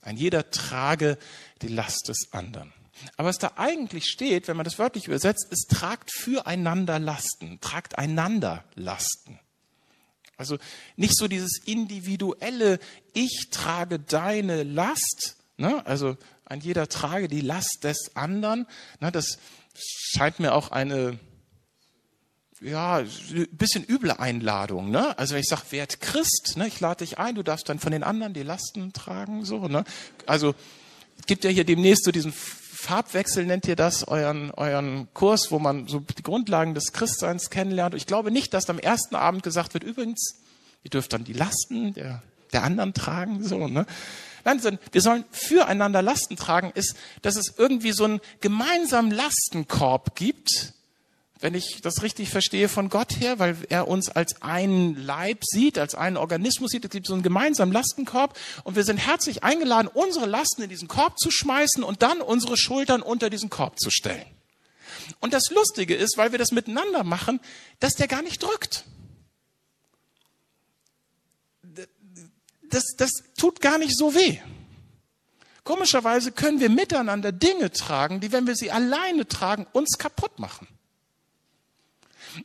Ein 0.00 0.16
jeder 0.16 0.50
trage 0.50 1.18
die 1.60 1.68
Last 1.68 2.08
des 2.08 2.32
anderen. 2.32 2.72
Aber 3.16 3.28
was 3.28 3.36
da 3.36 3.52
eigentlich 3.56 4.06
steht, 4.06 4.48
wenn 4.48 4.56
man 4.56 4.64
das 4.64 4.78
wörtlich 4.78 5.08
übersetzt, 5.08 5.48
ist 5.50 5.70
tragt 5.70 6.10
füreinander 6.10 6.98
Lasten, 6.98 7.60
tragt 7.60 7.98
einander 7.98 8.64
Lasten. 8.76 9.38
Also 10.38 10.56
nicht 10.96 11.16
so 11.16 11.28
dieses 11.28 11.58
individuelle, 11.66 12.78
ich 13.12 13.48
trage 13.50 13.98
deine 13.98 14.62
Last, 14.62 15.36
ne? 15.58 15.84
also 15.84 16.16
ein 16.46 16.60
jeder 16.60 16.88
trage 16.88 17.28
die 17.28 17.42
Last 17.42 17.80
des 17.82 18.16
anderen. 18.16 18.66
Ne? 19.00 19.12
Das 19.12 19.38
scheint 19.76 20.40
mir 20.40 20.54
auch 20.54 20.70
eine 20.70 21.18
ja, 22.64 22.96
ein 22.96 23.48
bisschen 23.52 23.84
üble 23.84 24.18
Einladung, 24.18 24.90
ne? 24.90 25.16
Also 25.18 25.34
wenn 25.34 25.42
ich 25.42 25.48
sage, 25.48 25.62
werd 25.70 26.00
Christ, 26.00 26.54
ne? 26.56 26.66
Ich 26.66 26.80
lade 26.80 27.04
dich 27.04 27.18
ein, 27.18 27.34
du 27.34 27.42
darfst 27.42 27.68
dann 27.68 27.78
von 27.78 27.92
den 27.92 28.02
anderen 28.02 28.32
die 28.32 28.42
Lasten 28.42 28.92
tragen, 28.92 29.44
so, 29.44 29.68
ne? 29.68 29.84
Also 30.24 30.54
gibt 31.26 31.44
ja 31.44 31.50
hier 31.50 31.64
demnächst 31.64 32.04
so 32.04 32.10
diesen 32.10 32.32
Farbwechsel, 32.32 33.44
nennt 33.44 33.68
ihr 33.68 33.76
das, 33.76 34.08
euren, 34.08 34.50
euren 34.52 35.08
Kurs, 35.12 35.50
wo 35.50 35.58
man 35.58 35.88
so 35.88 36.00
die 36.00 36.22
Grundlagen 36.22 36.74
des 36.74 36.92
Christseins 36.92 37.50
kennenlernt. 37.50 37.94
Ich 37.94 38.06
glaube 38.06 38.30
nicht, 38.30 38.54
dass 38.54 38.68
am 38.70 38.78
ersten 38.78 39.14
Abend 39.14 39.42
gesagt 39.42 39.74
wird, 39.74 39.84
übrigens, 39.84 40.36
ihr 40.82 40.90
dürft 40.90 41.12
dann 41.12 41.24
die 41.24 41.32
Lasten 41.34 41.92
der, 41.94 42.22
der 42.52 42.62
anderen 42.62 42.94
tragen, 42.94 43.44
so, 43.44 43.68
ne? 43.68 43.86
Nein, 44.46 44.60
wir 44.92 45.00
sollen 45.00 45.24
füreinander 45.30 46.02
Lasten 46.02 46.36
tragen, 46.36 46.70
ist, 46.74 46.96
dass 47.22 47.36
es 47.36 47.54
irgendwie 47.56 47.92
so 47.92 48.04
einen 48.04 48.20
gemeinsamen 48.42 49.10
Lastenkorb 49.10 50.16
gibt, 50.16 50.73
wenn 51.44 51.54
ich 51.54 51.82
das 51.82 52.02
richtig 52.02 52.30
verstehe, 52.30 52.70
von 52.70 52.88
Gott 52.88 53.20
her, 53.20 53.38
weil 53.38 53.54
er 53.68 53.86
uns 53.86 54.08
als 54.08 54.40
einen 54.40 54.96
Leib 54.96 55.44
sieht, 55.44 55.76
als 55.76 55.94
einen 55.94 56.16
Organismus 56.16 56.70
sieht. 56.70 56.86
Es 56.86 56.90
gibt 56.90 57.06
so 57.06 57.12
einen 57.12 57.22
gemeinsamen 57.22 57.70
Lastenkorb 57.70 58.38
und 58.62 58.76
wir 58.76 58.82
sind 58.82 58.96
herzlich 58.96 59.44
eingeladen, 59.44 59.90
unsere 59.92 60.24
Lasten 60.24 60.62
in 60.62 60.70
diesen 60.70 60.88
Korb 60.88 61.18
zu 61.18 61.30
schmeißen 61.30 61.84
und 61.84 62.00
dann 62.00 62.22
unsere 62.22 62.56
Schultern 62.56 63.02
unter 63.02 63.28
diesen 63.28 63.50
Korb 63.50 63.78
zu 63.78 63.90
stellen. 63.90 64.24
Und 65.20 65.34
das 65.34 65.50
Lustige 65.50 65.94
ist, 65.94 66.16
weil 66.16 66.32
wir 66.32 66.38
das 66.38 66.50
miteinander 66.50 67.04
machen, 67.04 67.40
dass 67.78 67.92
der 67.92 68.08
gar 68.08 68.22
nicht 68.22 68.42
drückt. 68.42 68.86
Das, 72.70 72.84
das 72.96 73.10
tut 73.36 73.60
gar 73.60 73.76
nicht 73.76 73.98
so 73.98 74.14
weh. 74.14 74.38
Komischerweise 75.62 76.32
können 76.32 76.60
wir 76.60 76.70
miteinander 76.70 77.32
Dinge 77.32 77.70
tragen, 77.70 78.20
die, 78.20 78.32
wenn 78.32 78.46
wir 78.46 78.56
sie 78.56 78.70
alleine 78.70 79.28
tragen, 79.28 79.66
uns 79.74 79.98
kaputt 79.98 80.38
machen. 80.38 80.68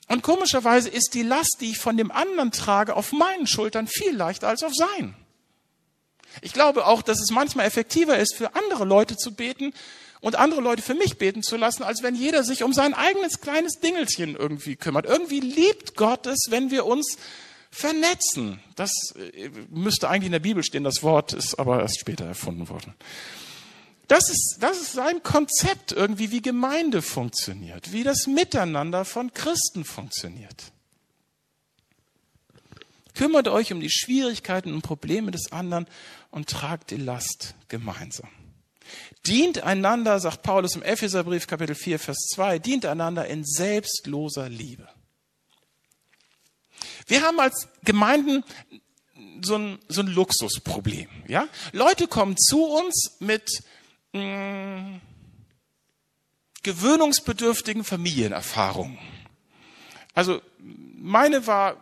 Und 0.08 0.24
komischerweise 0.24 0.90
ist 0.90 1.14
die 1.14 1.24
Last, 1.24 1.58
die 1.62 1.72
ich 1.72 1.78
von 1.78 1.98
dem 1.98 2.12
anderen 2.12 2.52
trage, 2.52 2.96
auf 2.96 3.12
meinen 3.12 3.48
Schultern 3.48 3.88
viel 3.88 4.16
leichter 4.16 4.48
als 4.48 4.64
auf 4.64 4.74
seinen. 4.74 5.16
Ich 6.42 6.54
glaube 6.54 6.86
auch, 6.86 7.02
dass 7.02 7.20
es 7.20 7.32
manchmal 7.32 7.66
effektiver 7.66 8.18
ist, 8.18 8.36
für 8.36 8.56
andere 8.56 8.86
Leute 8.86 9.18
zu 9.18 9.34
beten 9.34 9.74
und 10.22 10.36
andere 10.36 10.62
Leute 10.62 10.82
für 10.82 10.94
mich 10.94 11.18
beten 11.18 11.44
zu 11.44 11.58
lassen, 11.58 11.84
als 11.84 12.04
wenn 12.04 12.16
jeder 12.16 12.44
sich 12.44 12.64
um 12.64 12.74
sein 12.74 12.94
eigenes 12.94 13.42
kleines 13.42 13.80
Dingelchen 13.80 14.36
irgendwie 14.36 14.76
kümmert. 14.76 15.06
Irgendwie 15.06 15.40
liebt 15.40 15.96
Gott 15.96 16.28
es, 16.28 16.48
wenn 16.50 16.72
wir 16.72 16.86
uns 16.86 17.18
vernetzen. 17.72 18.60
Das 18.76 18.92
äh, 19.16 19.50
müsste 19.70 20.10
eigentlich 20.10 20.28
in 20.28 20.34
der 20.34 20.40
Bibel 20.40 20.64
stehen, 20.64 20.84
das 20.84 21.04
Wort 21.04 21.34
ist 21.34 21.58
aber 21.58 21.82
erst 21.82 22.00
später 22.00 22.26
erfunden 22.26 22.70
worden. 22.70 22.94
Das 24.10 24.28
ist, 24.28 24.58
das 24.60 24.82
ist 24.82 24.94
sein 24.94 25.22
Konzept 25.22 25.92
irgendwie, 25.92 26.32
wie 26.32 26.42
Gemeinde 26.42 27.04
funktioniert, 27.04 27.94
wie 27.94 28.04
das 28.04 28.26
Miteinander 28.26 29.06
von 29.06 29.32
Christen 29.36 29.86
funktioniert. 29.86 30.72
Kümmert 33.14 33.48
euch 33.48 33.72
um 33.72 33.80
die 33.80 33.92
Schwierigkeiten 33.92 34.74
und 34.74 34.82
Probleme 34.82 35.30
des 35.30 35.52
anderen 35.52 35.86
und 36.32 36.50
tragt 36.50 36.90
die 36.90 36.98
Last 36.98 37.54
gemeinsam. 37.68 38.30
Dient 39.28 39.62
einander, 39.62 40.20
sagt 40.20 40.42
Paulus 40.42 40.76
im 40.76 40.82
Epheserbrief 40.82 41.46
Kapitel 41.46 41.76
4, 41.76 42.00
Vers 42.00 42.30
2, 42.34 42.58
dient 42.58 42.88
einander 42.88 43.28
in 43.28 43.46
selbstloser 43.46 44.50
Liebe. 44.50 44.90
Wir 47.06 47.22
haben 47.22 47.40
als 47.40 47.68
Gemeinden 47.84 48.44
so 49.44 49.56
ein, 49.56 49.78
so 49.88 50.02
ein 50.02 50.08
Luxusproblem. 50.08 51.10
Ja? 51.28 51.48
Leute 51.74 52.08
kommen 52.08 52.38
zu 52.38 52.66
uns 52.66 53.18
mit 53.20 53.62
mh, 54.14 54.22
mm, 54.22 55.02
gewöhnungsbedürftigen 56.64 57.84
Familienerfahrungen. 57.84 58.98
Also 60.14 60.42
meine 60.58 61.48
war, 61.48 61.78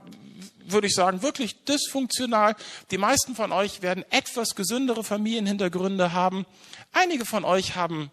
würde 0.65 0.87
ich 0.87 0.93
sagen, 0.93 1.23
wirklich 1.23 1.63
dysfunktional. 1.65 2.55
Die 2.91 2.97
meisten 2.97 3.35
von 3.35 3.51
euch 3.51 3.81
werden 3.81 4.05
etwas 4.11 4.55
gesündere 4.55 5.03
Familienhintergründe 5.03 6.13
haben. 6.13 6.45
Einige 6.91 7.25
von 7.25 7.45
euch 7.45 7.75
haben 7.75 8.11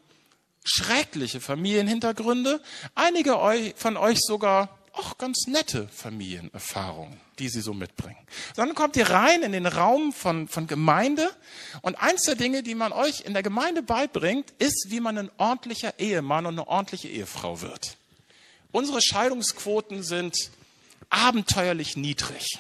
schreckliche 0.64 1.40
Familienhintergründe. 1.40 2.61
Einige 2.94 3.37
von 3.77 3.96
euch 3.96 4.18
sogar 4.20 4.79
auch 4.94 5.18
ganz 5.18 5.46
nette 5.46 5.88
Familienerfahrungen, 5.88 7.20
die 7.38 7.48
sie 7.48 7.61
so 7.61 7.74
mitbringen. 7.74 8.18
Dann 8.57 8.74
kommt 8.74 8.96
ihr 8.96 9.11
rein 9.11 9.42
in 9.42 9.52
den 9.52 9.66
Raum 9.66 10.12
von, 10.12 10.46
von 10.48 10.66
Gemeinde 10.66 11.30
und 11.83 11.96
eins 11.96 12.22
der 12.22 12.37
Dinge, 12.37 12.62
die 12.62 12.74
man 12.74 12.92
euch 12.92 13.22
in 13.22 13.33
der 13.33 13.42
Gemeinde 13.42 13.83
beibringt, 13.83 14.52
ist, 14.59 14.87
wie 14.90 15.00
man 15.00 15.18
ein 15.18 15.30
ordentlicher 15.37 15.98
Ehemann 15.98 16.46
und 16.46 16.54
eine 16.54 16.68
ordentliche 16.68 17.09
Ehefrau 17.09 17.61
wird. 17.61 17.96
Unsere 18.70 19.02
Scheidungsquoten 19.02 20.02
sind 20.02 20.50
abenteuerlich 21.11 21.96
niedrig. 21.96 22.59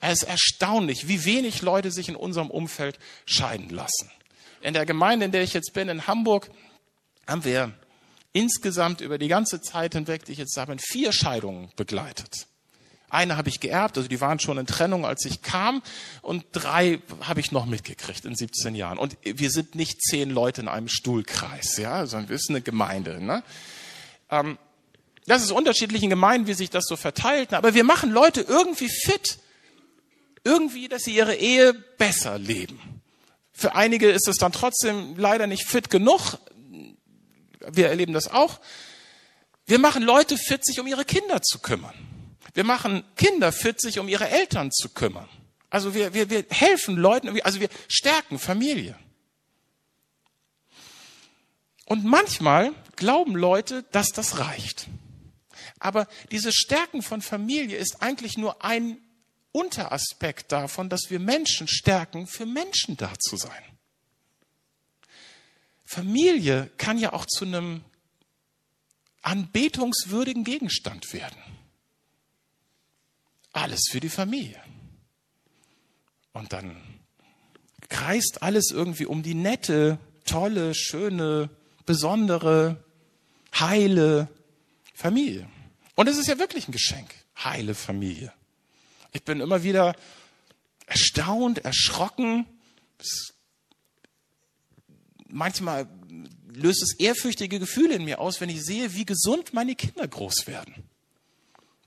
Es 0.00 0.22
ist 0.22 0.28
erstaunlich, 0.28 1.06
wie 1.06 1.24
wenig 1.24 1.62
Leute 1.62 1.90
sich 1.90 2.08
in 2.08 2.16
unserem 2.16 2.50
Umfeld 2.50 2.98
scheiden 3.24 3.68
lassen. 3.68 4.10
In 4.60 4.74
der 4.74 4.86
Gemeinde, 4.86 5.26
in 5.26 5.32
der 5.32 5.42
ich 5.42 5.52
jetzt 5.52 5.74
bin, 5.74 5.88
in 5.88 6.06
Hamburg, 6.06 6.50
haben 7.26 7.44
wir 7.44 7.72
insgesamt 8.32 9.00
über 9.00 9.18
die 9.18 9.28
ganze 9.28 9.60
Zeit 9.60 9.94
hinweg, 9.94 10.24
die 10.24 10.32
ich 10.32 10.38
jetzt 10.38 10.56
habe, 10.56 10.76
vier 10.78 11.12
Scheidungen 11.12 11.70
begleitet. 11.76 12.46
Eine 13.12 13.36
habe 13.36 13.50
ich 13.50 13.60
geerbt, 13.60 13.98
also 13.98 14.08
die 14.08 14.22
waren 14.22 14.38
schon 14.38 14.56
in 14.56 14.66
Trennung, 14.66 15.04
als 15.04 15.26
ich 15.26 15.42
kam, 15.42 15.82
und 16.22 16.46
drei 16.52 17.00
habe 17.20 17.40
ich 17.40 17.52
noch 17.52 17.66
mitgekriegt 17.66 18.24
in 18.24 18.34
17 18.34 18.74
Jahren. 18.74 18.96
Und 18.96 19.18
wir 19.22 19.50
sind 19.50 19.74
nicht 19.74 20.00
zehn 20.00 20.30
Leute 20.30 20.62
in 20.62 20.68
einem 20.68 20.88
Stuhlkreis, 20.88 21.76
ja, 21.76 22.06
sondern 22.06 22.30
wir 22.30 22.38
sind 22.38 22.56
eine 22.56 22.62
Gemeinde. 22.62 23.22
Ne? 23.22 23.42
Ähm, 24.30 24.56
das 25.26 25.42
ist 25.42 25.52
unterschiedlichen 25.52 26.08
Gemeinden, 26.08 26.46
wie 26.46 26.54
sich 26.54 26.70
das 26.70 26.86
so 26.86 26.96
verteilt, 26.96 27.52
aber 27.52 27.74
wir 27.74 27.84
machen 27.84 28.10
Leute 28.10 28.40
irgendwie 28.40 28.88
fit, 28.88 29.38
irgendwie, 30.42 30.88
dass 30.88 31.02
sie 31.02 31.14
ihre 31.14 31.34
Ehe 31.34 31.74
besser 31.74 32.38
leben. 32.38 32.80
Für 33.52 33.74
einige 33.74 34.10
ist 34.10 34.26
es 34.26 34.38
dann 34.38 34.52
trotzdem 34.52 35.16
leider 35.18 35.46
nicht 35.46 35.66
fit 35.66 35.90
genug, 35.90 36.38
wir 37.70 37.88
erleben 37.88 38.12
das 38.12 38.28
auch. 38.28 38.60
Wir 39.66 39.78
machen 39.78 40.02
Leute 40.02 40.36
fit, 40.36 40.64
sich 40.64 40.80
um 40.80 40.86
ihre 40.86 41.04
Kinder 41.04 41.40
zu 41.42 41.58
kümmern. 41.58 41.94
Wir 42.54 42.64
machen 42.64 43.04
Kinder 43.16 43.52
fit, 43.52 43.80
sich 43.80 43.98
um 43.98 44.08
ihre 44.08 44.28
Eltern 44.28 44.70
zu 44.70 44.88
kümmern. 44.90 45.28
Also 45.70 45.94
wir, 45.94 46.12
wir, 46.12 46.28
wir 46.28 46.44
helfen 46.50 46.96
Leuten, 46.96 47.40
also 47.42 47.60
wir 47.60 47.68
stärken 47.88 48.38
Familie. 48.38 48.98
Und 51.86 52.04
manchmal 52.04 52.72
glauben 52.96 53.34
Leute, 53.36 53.84
dass 53.92 54.08
das 54.08 54.38
reicht. 54.38 54.88
Aber 55.78 56.06
diese 56.30 56.52
Stärken 56.52 57.02
von 57.02 57.22
Familie 57.22 57.76
ist 57.76 58.02
eigentlich 58.02 58.36
nur 58.36 58.64
ein 58.64 58.98
Unteraspekt 59.52 60.52
davon, 60.52 60.88
dass 60.88 61.10
wir 61.10 61.20
Menschen 61.20 61.68
stärken, 61.68 62.26
für 62.26 62.46
Menschen 62.46 62.96
da 62.96 63.12
zu 63.18 63.36
sein. 63.36 63.71
Familie 65.92 66.70
kann 66.78 66.96
ja 66.96 67.12
auch 67.12 67.26
zu 67.26 67.44
einem 67.44 67.84
anbetungswürdigen 69.20 70.42
Gegenstand 70.42 71.12
werden. 71.12 71.36
Alles 73.52 73.88
für 73.90 74.00
die 74.00 74.08
Familie. 74.08 74.58
Und 76.32 76.54
dann 76.54 76.80
kreist 77.90 78.42
alles 78.42 78.70
irgendwie 78.70 79.04
um 79.04 79.22
die 79.22 79.34
nette, 79.34 79.98
tolle, 80.24 80.74
schöne, 80.74 81.50
besondere, 81.84 82.82
heile 83.60 84.28
Familie. 84.94 85.46
Und 85.94 86.08
es 86.08 86.16
ist 86.16 86.26
ja 86.26 86.38
wirklich 86.38 86.68
ein 86.68 86.72
Geschenk, 86.72 87.14
heile 87.44 87.74
Familie. 87.74 88.32
Ich 89.12 89.24
bin 89.24 89.40
immer 89.40 89.62
wieder 89.62 89.94
erstaunt, 90.86 91.58
erschrocken. 91.66 92.46
Manchmal 95.32 95.88
löst 96.54 96.82
es 96.82 96.94
ehrfürchtige 96.98 97.58
Gefühle 97.58 97.94
in 97.94 98.04
mir 98.04 98.20
aus, 98.20 98.40
wenn 98.40 98.48
ich 98.48 98.62
sehe, 98.62 98.94
wie 98.94 99.04
gesund 99.04 99.54
meine 99.54 99.74
Kinder 99.74 100.06
groß 100.06 100.46
werden. 100.46 100.74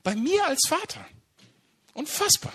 Bei 0.03 0.15
mir 0.15 0.45
als 0.45 0.67
Vater. 0.67 1.05
Unfassbar. 1.93 2.53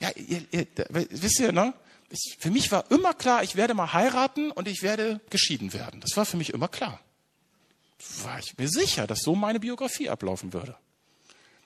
Ja, 0.00 0.10
ihr, 0.16 0.44
ihr, 0.50 0.66
wisst 0.90 1.40
ihr, 1.40 1.52
ne? 1.52 1.72
Ich, 2.10 2.36
für 2.38 2.50
mich 2.50 2.70
war 2.70 2.90
immer 2.90 3.14
klar, 3.14 3.42
ich 3.42 3.56
werde 3.56 3.72
mal 3.72 3.92
heiraten 3.92 4.50
und 4.50 4.68
ich 4.68 4.82
werde 4.82 5.20
geschieden 5.30 5.72
werden. 5.72 6.00
Das 6.00 6.16
war 6.16 6.26
für 6.26 6.36
mich 6.36 6.50
immer 6.50 6.68
klar. 6.68 7.00
War 8.22 8.38
ich 8.38 8.58
mir 8.58 8.68
sicher, 8.68 9.06
dass 9.06 9.20
so 9.20 9.34
meine 9.34 9.60
Biografie 9.60 10.10
ablaufen 10.10 10.52
würde. 10.52 10.76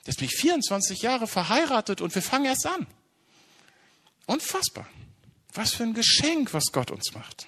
Jetzt 0.05 0.19
bin 0.19 0.27
ich 0.27 0.35
24 0.35 1.01
Jahre 1.01 1.27
verheiratet 1.27 1.99
und 1.99 2.15
wir 2.15 2.21
fangen 2.21 2.45
erst 2.45 2.65
an. 2.65 2.87
Unfassbar. 4.25 4.87
Was 5.57 5.73
für 5.73 5.83
ein 5.83 5.95
Geschenk, 5.95 6.53
was 6.53 6.65
Gott 6.71 6.91
uns 6.91 7.15
macht. 7.15 7.47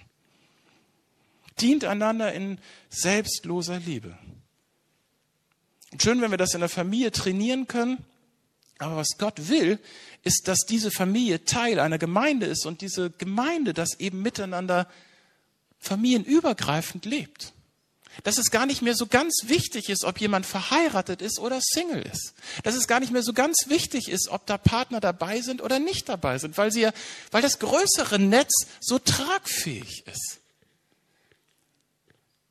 Dient 1.61 1.85
einander 1.85 2.33
in 2.33 2.59
selbstloser 2.89 3.77
Liebe. 3.79 4.17
Und 5.91 6.01
schön, 6.01 6.19
wenn 6.19 6.31
wir 6.31 6.39
das 6.39 6.55
in 6.55 6.61
der 6.61 6.69
Familie 6.69 7.11
trainieren 7.11 7.67
können. 7.67 8.03
Aber 8.79 8.95
was 8.95 9.17
Gott 9.19 9.47
will, 9.49 9.77
ist, 10.23 10.47
dass 10.47 10.61
diese 10.67 10.89
Familie 10.89 11.45
Teil 11.45 11.79
einer 11.79 11.99
Gemeinde 11.99 12.47
ist 12.47 12.65
und 12.65 12.81
diese 12.81 13.11
Gemeinde 13.11 13.75
das 13.75 13.99
eben 13.99 14.23
miteinander 14.23 14.87
familienübergreifend 15.77 17.05
lebt. 17.05 17.53
Dass 18.23 18.37
es 18.37 18.51
gar 18.51 18.65
nicht 18.65 18.81
mehr 18.81 18.95
so 18.95 19.07
ganz 19.07 19.43
wichtig 19.45 19.89
ist, 19.89 20.03
ob 20.03 20.19
jemand 20.19 20.45
verheiratet 20.45 21.21
ist 21.21 21.39
oder 21.39 21.59
Single 21.61 22.01
ist. 22.01 22.33
Dass 22.63 22.75
es 22.75 22.87
gar 22.87 22.99
nicht 22.99 23.11
mehr 23.11 23.23
so 23.23 23.33
ganz 23.33 23.65
wichtig 23.67 24.09
ist, 24.09 24.29
ob 24.29 24.45
da 24.45 24.57
Partner 24.57 24.99
dabei 24.99 25.41
sind 25.41 25.61
oder 25.61 25.79
nicht 25.79 26.09
dabei 26.09 26.37
sind, 26.37 26.57
weil 26.57 26.71
sie 26.71 26.81
ja, 26.81 26.91
weil 27.31 27.41
das 27.41 27.59
größere 27.59 28.19
Netz 28.19 28.67
so 28.79 28.99
tragfähig 28.99 30.03
ist. 30.05 30.39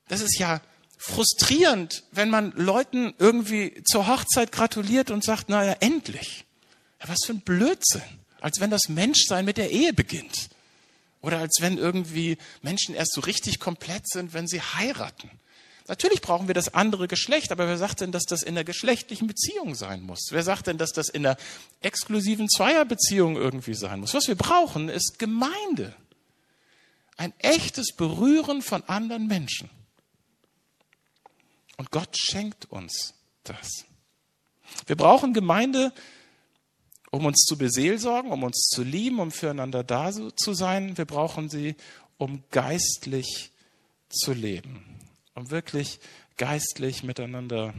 Das 0.09 0.20
ist 0.20 0.38
ja 0.38 0.61
frustrierend, 0.96 2.02
wenn 2.11 2.28
man 2.28 2.52
Leuten 2.57 3.14
irgendwie 3.18 3.83
zur 3.85 4.09
Hochzeit 4.09 4.52
gratuliert 4.52 5.11
und 5.11 5.22
sagt, 5.22 5.48
naja, 5.48 5.76
endlich. 5.81 6.44
Ja, 7.00 7.09
was 7.09 7.24
für 7.24 7.33
ein 7.33 7.40
Blödsinn. 7.40 8.02
Als 8.40 8.61
wenn 8.61 8.70
das 8.70 8.88
Menschsein 8.88 9.44
mit 9.44 9.57
der 9.57 9.70
Ehe 9.70 9.92
beginnt. 9.92 10.48
Oder 11.20 11.38
als 11.38 11.59
wenn 11.61 11.78
irgendwie 11.78 12.38
Menschen 12.62 12.94
erst 12.94 13.12
so 13.12 13.20
richtig 13.20 13.59
komplett 13.59 14.09
sind, 14.09 14.35
wenn 14.35 14.46
sie 14.46 14.61
heiraten. 14.61 15.31
Natürlich 15.88 16.20
brauchen 16.20 16.48
wir 16.48 16.55
das 16.55 16.74
andere 16.74 17.09
Geschlecht, 17.09 17.51
aber 17.51 17.66
wer 17.66 17.79
sagt 17.79 18.03
denn, 18.03 18.12
dass 18.12 18.24
das 18.24 18.42
in 18.42 18.55
der 18.55 18.64
geschlechtlichen 18.64 19.27
Beziehung 19.27 19.74
sein 19.74 20.03
muss? 20.03 20.29
Wer 20.31 20.42
sagt 20.42 20.66
denn, 20.66 20.77
dass 20.77 20.92
das 20.92 21.09
in 21.09 21.22
der 21.22 21.38
exklusiven 21.81 22.48
Zweierbeziehung 22.48 23.37
irgendwie 23.37 23.74
sein 23.74 24.01
muss? 24.01 24.12
Was 24.12 24.29
wir 24.29 24.35
brauchen, 24.35 24.90
ist 24.90 25.18
Gemeinde. 25.18 25.94
Ein 27.16 27.33
echtes 27.38 27.94
Berühren 27.96 28.61
von 28.61 28.85
anderen 28.85 29.27
Menschen. 29.27 29.70
Und 31.79 31.90
Gott 31.90 32.16
schenkt 32.18 32.70
uns 32.70 33.14
das. 33.44 33.85
Wir 34.87 34.96
brauchen 34.96 35.33
Gemeinde, 35.33 35.92
um 37.11 37.24
uns 37.24 37.44
zu 37.44 37.57
beseelsorgen, 37.57 38.31
um 38.31 38.42
uns 38.42 38.68
zu 38.68 38.83
lieben, 38.83 39.20
um 39.20 39.31
füreinander 39.31 39.85
da 39.85 40.12
zu 40.12 40.53
sein. 40.53 40.98
Wir 40.98 41.07
brauchen 41.07 41.48
sie, 41.48 41.77
um 42.18 42.44
geistlich 42.51 43.53
zu 44.11 44.33
leben, 44.33 44.97
um 45.38 45.51
wirklich 45.51 46.01
geistlich 46.37 47.03
miteinander 47.03 47.72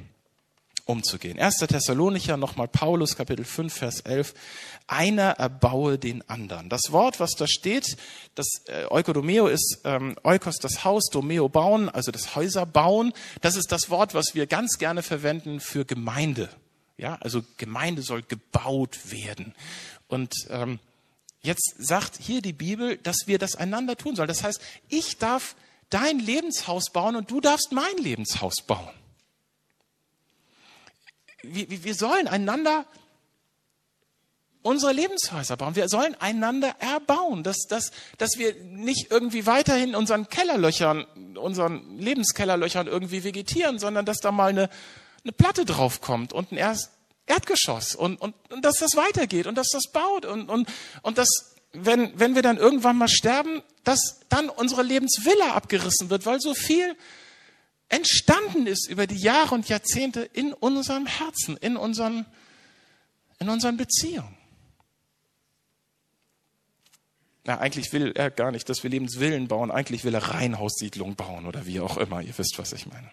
umzugehen. 0.86 1.38
1. 1.38 1.58
Thessalonicher, 1.58 2.36
nochmal 2.36 2.68
Paulus, 2.68 3.16
Kapitel 3.16 3.46
5, 3.46 3.72
Vers 3.72 4.00
11. 4.02 4.34
Einer 4.88 5.32
erbaue 5.32 6.00
den 6.00 6.28
anderen. 6.28 6.68
Das 6.70 6.92
Wort, 6.92 7.20
was 7.20 7.32
da 7.34 7.48
steht, 7.48 7.96
das 8.34 8.48
äh, 8.66 8.86
Eukodomeo 8.90 9.48
ist 9.48 9.82
ähm, 9.84 10.16
Eukos 10.24 10.58
das 10.58 10.84
Haus, 10.84 11.10
Domeo 11.12 11.48
bauen, 11.48 11.90
also 11.90 12.12
das 12.12 12.36
Häuser 12.36 12.66
bauen. 12.66 13.14
Das 13.42 13.56
ist 13.56 13.72
das 13.72 13.92
Wort, 13.92 14.16
was 14.16 14.34
wir 14.34 14.48
ganz 14.48 14.80
gerne 14.80 15.04
verwenden 15.04 15.60
für 15.60 15.86
Gemeinde. 15.86 16.50
Ja, 16.98 17.18
also 17.22 17.44
Gemeinde 17.58 18.02
soll 18.02 18.24
gebaut 18.24 19.12
werden. 19.12 19.54
Und 20.08 20.34
ähm, 20.50 20.80
jetzt 21.44 21.76
sagt 21.78 22.18
hier 22.20 22.42
die 22.42 22.54
Bibel, 22.54 22.98
dass 22.98 23.28
wir 23.28 23.38
das 23.38 23.56
einander 23.56 23.96
tun 23.96 24.16
sollen. 24.16 24.28
Das 24.28 24.44
heißt, 24.44 24.60
ich 24.90 25.18
darf 25.20 25.56
dein 25.90 26.20
Lebenshaus 26.20 26.92
bauen 26.92 27.16
und 27.16 27.32
du 27.32 27.42
darfst 27.42 27.72
mein 27.72 27.98
Lebenshaus 27.98 28.56
bauen. 28.66 28.90
Wir, 31.42 31.84
wir 31.84 31.96
sollen 31.96 32.28
einander 32.28 32.86
unsere 34.62 34.92
Lebenshäuser 34.92 35.58
bauen. 35.58 35.76
Wir 35.76 35.88
sollen 35.88 36.16
einander 36.16 36.76
erbauen, 36.80 37.44
dass, 37.44 37.66
dass, 37.68 37.92
dass 38.18 38.38
wir 38.38 38.56
nicht 38.56 39.10
irgendwie 39.10 39.46
weiterhin 39.46 39.96
unseren 39.96 40.28
Kellerlöchern, 40.28 41.06
unseren 41.38 41.98
Lebenskellerlöchern 41.98 42.88
irgendwie 42.88 43.24
vegetieren, 43.24 43.80
sondern 43.80 44.06
dass 44.06 44.18
da 44.18 44.32
mal 44.32 44.50
eine, 44.50 44.70
eine 45.24 45.32
Platte 45.32 45.66
draufkommt 45.66 46.34
und 46.34 46.52
ein 46.52 46.58
Erst 46.58 46.92
Erdgeschoss 47.26 47.94
und, 47.96 48.20
und, 48.20 48.34
und 48.52 48.66
dass 48.66 48.80
das 48.80 48.96
weitergeht 48.96 49.46
und 49.46 49.56
dass 49.56 49.70
das 49.70 49.92
baut 49.92 50.26
und, 50.26 50.50
und, 50.50 50.68
und 51.04 51.18
dass, 51.20 51.56
wenn, 51.74 52.18
wenn 52.20 52.36
wir 52.36 52.42
dann 52.42 52.58
irgendwann 52.58 52.98
mal 52.98 53.08
sterben, 53.08 53.62
dass 53.84 54.22
dann 54.30 54.50
unsere 54.50 54.84
Lebensvilla 54.84 55.54
abgerissen 55.54 56.10
wird, 56.10 56.26
weil 56.26 56.40
so 56.40 56.54
viel 56.54 56.96
entstanden 57.90 58.68
ist 58.68 58.88
über 58.88 59.08
die 59.08 59.20
Jahre 59.20 59.56
und 59.56 59.68
Jahrzehnte 59.68 60.22
in 60.22 60.54
unserem 60.54 61.06
Herzen, 61.06 61.58
in 61.58 61.78
unseren, 61.78 62.26
in 63.40 63.50
unseren 63.50 63.78
Beziehungen. 63.78 64.38
Na, 67.46 67.58
eigentlich 67.58 67.92
will 67.94 68.12
er 68.14 68.30
gar 68.30 68.52
nicht, 68.52 68.70
dass 68.70 68.84
wir 68.84 68.92
Lebensvillen 68.92 69.48
bauen. 69.48 69.72
Eigentlich 69.72 70.04
will 70.04 70.14
er 70.14 70.22
Reihenhaussiedlungen 70.22 71.16
bauen 71.16 71.48
oder 71.48 71.66
wie 71.66 71.80
auch 71.80 71.98
immer. 71.98 72.22
Ihr 72.22 72.38
wisst, 72.38 72.60
was 72.60 72.74
ich 72.74 72.86
meine. 72.86 73.10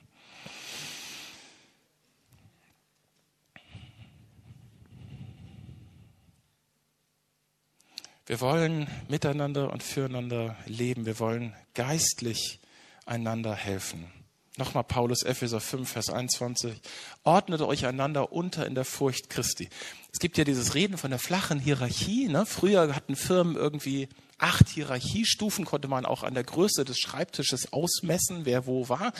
Wir 8.29 8.41
wollen 8.41 8.89
miteinander 9.07 9.73
und 9.73 9.85
füreinander 9.85 10.57
leben. 10.67 11.07
Wir 11.07 11.21
wollen 11.21 11.55
geistlich 11.75 12.59
einander 13.05 13.55
helfen. 13.55 14.11
Nochmal 14.57 14.83
Paulus, 14.83 15.23
Epheser 15.23 15.61
5, 15.61 15.89
Vers 15.89 16.11
21. 16.11 16.81
Ordnet 17.23 17.61
euch 17.61 17.87
einander 17.87 18.33
unter 18.33 18.67
in 18.67 18.75
der 18.75 18.85
Furcht 18.85 19.31
Christi. 19.31 19.69
Es 20.12 20.19
gibt 20.19 20.39
ja 20.39 20.45
dieses 20.45 20.75
Reden 20.75 20.99
von 20.99 21.11
der 21.11 21.21
flachen 21.21 21.61
Hierarchie. 21.61 22.27
Ne? 22.27 22.47
Früher 22.47 22.97
hatten 22.97 23.15
Firmen 23.15 23.55
irgendwie 23.55 24.09
acht 24.39 24.71
Hierarchiestufen, 24.71 25.65
konnte 25.65 25.87
man 25.87 26.05
auch 26.05 26.25
an 26.25 26.35
der 26.35 26.43
Größe 26.43 26.85
des 26.85 26.99
Schreibtisches 26.99 27.73
ausmessen, 27.73 28.41
wer 28.45 28.66
wo 28.66 28.89
war 28.89 29.12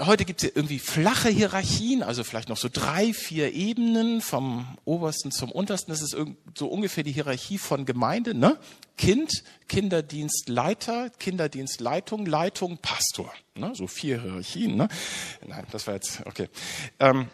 heute 0.00 0.24
gibt 0.24 0.42
es 0.42 0.48
ja 0.48 0.52
irgendwie 0.54 0.78
flache 0.78 1.28
Hierarchien, 1.28 2.02
also 2.02 2.24
vielleicht 2.24 2.48
noch 2.48 2.56
so 2.56 2.68
drei, 2.72 3.12
vier 3.12 3.52
Ebenen 3.52 4.20
vom 4.20 4.78
obersten 4.84 5.30
zum 5.30 5.52
untersten. 5.52 5.92
Das 5.92 6.02
ist 6.02 6.16
so 6.56 6.66
ungefähr 6.66 7.04
die 7.04 7.12
Hierarchie 7.12 7.58
von 7.58 7.84
Gemeinde. 7.84 8.34
Ne? 8.34 8.58
Kind, 8.96 9.44
Kinderdienstleiter, 9.68 11.10
Kinderdienstleitung, 11.10 12.26
Leitung, 12.26 12.78
Pastor. 12.78 13.32
Ne? 13.54 13.72
So 13.74 13.86
vier 13.86 14.20
Hierarchien. 14.20 14.76
Ne? 14.76 14.88
Nein, 15.46 15.66
das 15.70 15.86
war 15.86 15.94
jetzt, 15.94 16.24
okay. 16.26 16.48
Ähm, 16.98 17.28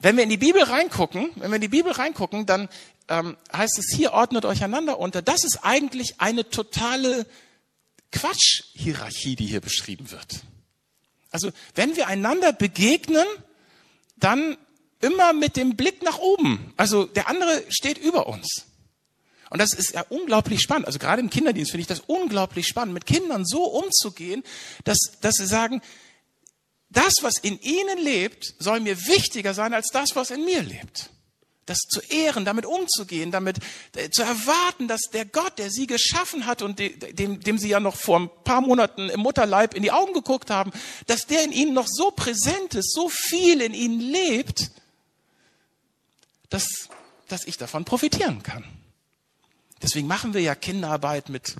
wenn 0.00 0.16
wir 0.16 0.24
in 0.24 0.30
die 0.30 0.36
Bibel 0.36 0.62
reingucken, 0.62 1.30
wenn 1.36 1.50
wir 1.50 1.56
in 1.56 1.62
die 1.62 1.68
Bibel 1.68 1.92
reingucken, 1.92 2.44
dann 2.44 2.68
ähm, 3.08 3.36
heißt 3.52 3.78
es 3.78 3.94
hier, 3.94 4.12
ordnet 4.12 4.44
euch 4.44 4.62
einander 4.62 4.98
unter. 4.98 5.22
Das 5.22 5.44
ist 5.44 5.60
eigentlich 5.62 6.20
eine 6.20 6.48
totale 6.48 7.26
Quatsch-Hierarchie, 8.12 9.36
die 9.36 9.46
hier 9.46 9.60
beschrieben 9.60 10.10
wird. 10.10 10.42
Also 11.34 11.50
wenn 11.74 11.96
wir 11.96 12.06
einander 12.06 12.52
begegnen, 12.52 13.26
dann 14.14 14.56
immer 15.00 15.32
mit 15.32 15.56
dem 15.56 15.74
Blick 15.74 16.04
nach 16.04 16.20
oben. 16.20 16.72
Also 16.76 17.06
der 17.06 17.26
andere 17.26 17.64
steht 17.70 17.98
über 17.98 18.28
uns. 18.28 18.66
Und 19.50 19.58
das 19.58 19.72
ist 19.72 19.94
ja 19.94 20.04
unglaublich 20.10 20.62
spannend. 20.62 20.86
Also 20.86 21.00
gerade 21.00 21.20
im 21.20 21.30
Kinderdienst 21.30 21.72
finde 21.72 21.80
ich 21.80 21.88
das 21.88 22.04
unglaublich 22.06 22.68
spannend, 22.68 22.94
mit 22.94 23.04
Kindern 23.04 23.44
so 23.44 23.64
umzugehen, 23.64 24.44
dass, 24.84 24.98
dass 25.22 25.34
sie 25.34 25.46
sagen, 25.46 25.82
das, 26.88 27.14
was 27.22 27.38
in 27.38 27.60
ihnen 27.60 27.98
lebt, 27.98 28.54
soll 28.60 28.78
mir 28.78 28.96
wichtiger 29.08 29.54
sein 29.54 29.74
als 29.74 29.88
das, 29.92 30.14
was 30.14 30.30
in 30.30 30.44
mir 30.44 30.62
lebt. 30.62 31.10
Das 31.66 31.78
zu 31.78 32.00
ehren, 32.00 32.44
damit 32.44 32.66
umzugehen, 32.66 33.30
damit 33.30 33.58
äh, 33.96 34.10
zu 34.10 34.22
erwarten, 34.22 34.86
dass 34.86 35.02
der 35.12 35.24
Gott, 35.24 35.58
der 35.58 35.70
sie 35.70 35.86
geschaffen 35.86 36.46
hat 36.46 36.60
und 36.62 36.78
dem, 36.78 37.40
dem 37.40 37.58
sie 37.58 37.68
ja 37.68 37.80
noch 37.80 37.96
vor 37.96 38.20
ein 38.20 38.30
paar 38.44 38.60
Monaten 38.60 39.08
im 39.08 39.20
Mutterleib 39.20 39.74
in 39.74 39.82
die 39.82 39.92
Augen 39.92 40.12
geguckt 40.12 40.50
haben, 40.50 40.72
dass 41.06 41.26
der 41.26 41.44
in 41.44 41.52
ihnen 41.52 41.74
noch 41.74 41.88
so 41.88 42.10
präsent 42.10 42.74
ist, 42.74 42.92
so 42.92 43.08
viel 43.08 43.60
in 43.60 43.72
ihnen 43.72 44.00
lebt, 44.00 44.70
dass, 46.50 46.88
dass 47.28 47.46
ich 47.46 47.56
davon 47.56 47.84
profitieren 47.84 48.42
kann. 48.42 48.64
Deswegen 49.82 50.06
machen 50.06 50.34
wir 50.34 50.40
ja 50.40 50.54
Kinderarbeit 50.54 51.28
mit 51.28 51.56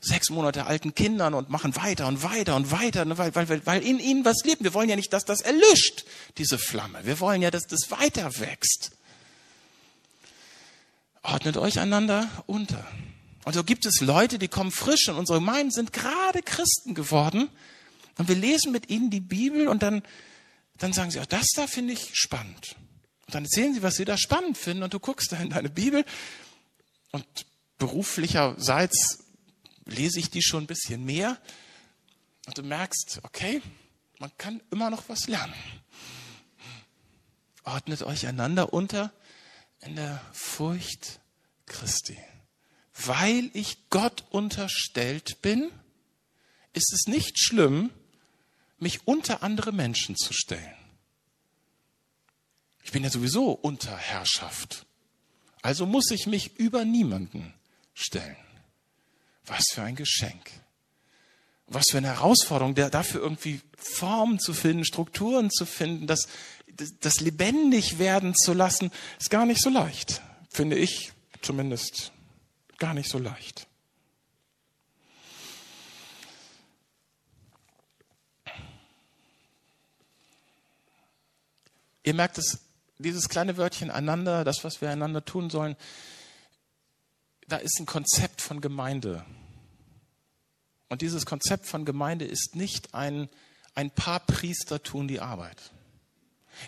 sechs 0.00 0.30
Monate 0.30 0.66
alten 0.66 0.94
Kindern 0.94 1.34
und 1.34 1.50
machen 1.50 1.74
weiter 1.76 2.06
und 2.06 2.22
weiter 2.22 2.54
und 2.56 2.70
weiter, 2.70 3.04
ne, 3.04 3.18
weil, 3.18 3.34
weil, 3.34 3.66
weil 3.66 3.82
in 3.82 3.98
ihnen 3.98 4.24
was 4.24 4.44
lebt. 4.44 4.62
Wir 4.62 4.74
wollen 4.74 4.88
ja 4.88 4.96
nicht, 4.96 5.12
dass 5.12 5.24
das 5.24 5.40
erlischt, 5.40 6.04
diese 6.38 6.58
Flamme. 6.58 7.04
Wir 7.04 7.18
wollen 7.20 7.42
ja, 7.42 7.50
dass 7.50 7.66
das 7.66 7.90
weiter 7.90 8.38
wächst. 8.38 8.92
Ordnet 11.26 11.56
euch 11.56 11.80
einander 11.80 12.30
unter. 12.46 12.86
Und 13.44 13.54
so 13.54 13.64
gibt 13.64 13.84
es 13.84 14.00
Leute, 14.00 14.38
die 14.38 14.46
kommen 14.46 14.70
frisch 14.70 15.08
und 15.08 15.16
unsere 15.16 15.40
Gemeinden 15.40 15.72
sind 15.72 15.92
gerade 15.92 16.40
Christen 16.40 16.94
geworden. 16.94 17.48
Und 18.16 18.28
wir 18.28 18.36
lesen 18.36 18.70
mit 18.70 18.90
ihnen 18.90 19.10
die 19.10 19.20
Bibel 19.20 19.66
und 19.66 19.82
dann, 19.82 20.04
dann 20.78 20.92
sagen 20.92 21.10
sie, 21.10 21.18
ach, 21.18 21.26
das 21.26 21.48
da 21.56 21.66
finde 21.66 21.94
ich 21.94 22.10
spannend. 22.12 22.76
Und 23.26 23.34
dann 23.34 23.42
erzählen 23.42 23.74
sie, 23.74 23.82
was 23.82 23.96
sie 23.96 24.04
da 24.04 24.16
spannend 24.16 24.56
finden 24.56 24.84
und 24.84 24.94
du 24.94 25.00
guckst 25.00 25.32
da 25.32 25.36
in 25.38 25.50
deine 25.50 25.68
Bibel 25.68 26.04
und 27.10 27.26
beruflicherseits 27.78 29.24
lese 29.84 30.20
ich 30.20 30.30
die 30.30 30.42
schon 30.42 30.62
ein 30.62 30.68
bisschen 30.68 31.04
mehr 31.04 31.38
und 32.46 32.56
du 32.56 32.62
merkst, 32.62 33.18
okay, 33.24 33.62
man 34.20 34.30
kann 34.38 34.62
immer 34.70 34.90
noch 34.90 35.08
was 35.08 35.26
lernen. 35.26 35.54
Ordnet 37.64 38.04
euch 38.04 38.28
einander 38.28 38.72
unter 38.72 39.12
in 39.80 39.96
der 39.96 40.20
Furcht 40.32 41.20
Christi. 41.66 42.18
Weil 42.94 43.50
ich 43.52 43.90
Gott 43.90 44.24
unterstellt 44.30 45.42
bin, 45.42 45.70
ist 46.72 46.92
es 46.92 47.06
nicht 47.06 47.38
schlimm, 47.38 47.90
mich 48.78 49.06
unter 49.06 49.42
andere 49.42 49.72
Menschen 49.72 50.16
zu 50.16 50.32
stellen. 50.32 50.74
Ich 52.82 52.92
bin 52.92 53.02
ja 53.02 53.10
sowieso 53.10 53.50
unter 53.50 53.96
Herrschaft. 53.96 54.86
Also 55.62 55.86
muss 55.86 56.10
ich 56.10 56.26
mich 56.26 56.56
über 56.56 56.84
niemanden 56.84 57.52
stellen. 57.94 58.36
Was 59.44 59.64
für 59.72 59.82
ein 59.82 59.96
Geschenk. 59.96 60.50
Was 61.66 61.86
für 61.90 61.98
eine 61.98 62.08
Herausforderung, 62.08 62.76
der 62.76 62.90
dafür 62.90 63.20
irgendwie 63.20 63.60
Formen 63.76 64.38
zu 64.38 64.54
finden, 64.54 64.84
Strukturen 64.84 65.50
zu 65.50 65.66
finden, 65.66 66.06
das, 66.06 66.28
das 66.76 67.20
lebendig 67.20 67.98
werden 67.98 68.34
zu 68.34 68.52
lassen, 68.52 68.90
ist 69.18 69.30
gar 69.30 69.46
nicht 69.46 69.62
so 69.62 69.70
leicht. 69.70 70.22
Finde 70.50 70.76
ich 70.76 71.12
zumindest 71.42 72.12
gar 72.78 72.94
nicht 72.94 73.08
so 73.08 73.18
leicht. 73.18 73.66
Ihr 82.02 82.14
merkt 82.14 82.38
es, 82.38 82.60
dieses 82.98 83.28
kleine 83.28 83.56
Wörtchen 83.56 83.90
einander, 83.90 84.44
das, 84.44 84.62
was 84.62 84.80
wir 84.80 84.90
einander 84.90 85.24
tun 85.24 85.50
sollen, 85.50 85.76
da 87.48 87.56
ist 87.56 87.78
ein 87.80 87.86
Konzept 87.86 88.40
von 88.40 88.60
Gemeinde. 88.60 89.24
Und 90.88 91.02
dieses 91.02 91.26
Konzept 91.26 91.66
von 91.66 91.84
Gemeinde 91.84 92.24
ist 92.24 92.54
nicht 92.54 92.94
ein, 92.94 93.28
ein 93.74 93.90
paar 93.90 94.20
Priester 94.20 94.82
tun 94.82 95.08
die 95.08 95.20
Arbeit. 95.20 95.72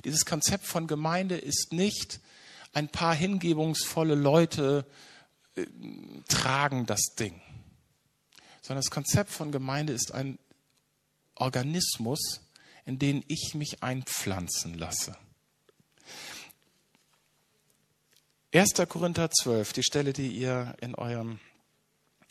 Dieses 0.05 0.25
Konzept 0.25 0.67
von 0.67 0.87
Gemeinde 0.87 1.37
ist 1.37 1.73
nicht 1.73 2.21
ein 2.73 2.89
paar 2.89 3.15
hingebungsvolle 3.15 4.15
Leute 4.15 4.87
äh, 5.57 5.67
tragen 6.29 6.87
das 6.87 7.15
Ding, 7.19 7.41
sondern 8.61 8.83
das 8.83 8.91
Konzept 8.91 9.31
von 9.31 9.53
Gemeinde 9.53 9.93
ist 9.93 10.13
ein 10.13 10.39
Organismus, 11.35 12.41
in 12.85 12.99
den 12.99 13.25
ich 13.29 13.55
mich 13.55 13.83
einpflanzen 13.83 14.75
lasse. 14.75 15.17
1. 18.55 18.71
Korinther 18.89 19.31
12, 19.31 19.75
die 19.75 19.83
Stelle, 19.83 20.13
die 20.15 20.29
ihr 20.29 20.75
in 20.81 20.95
eurem, 20.95 21.39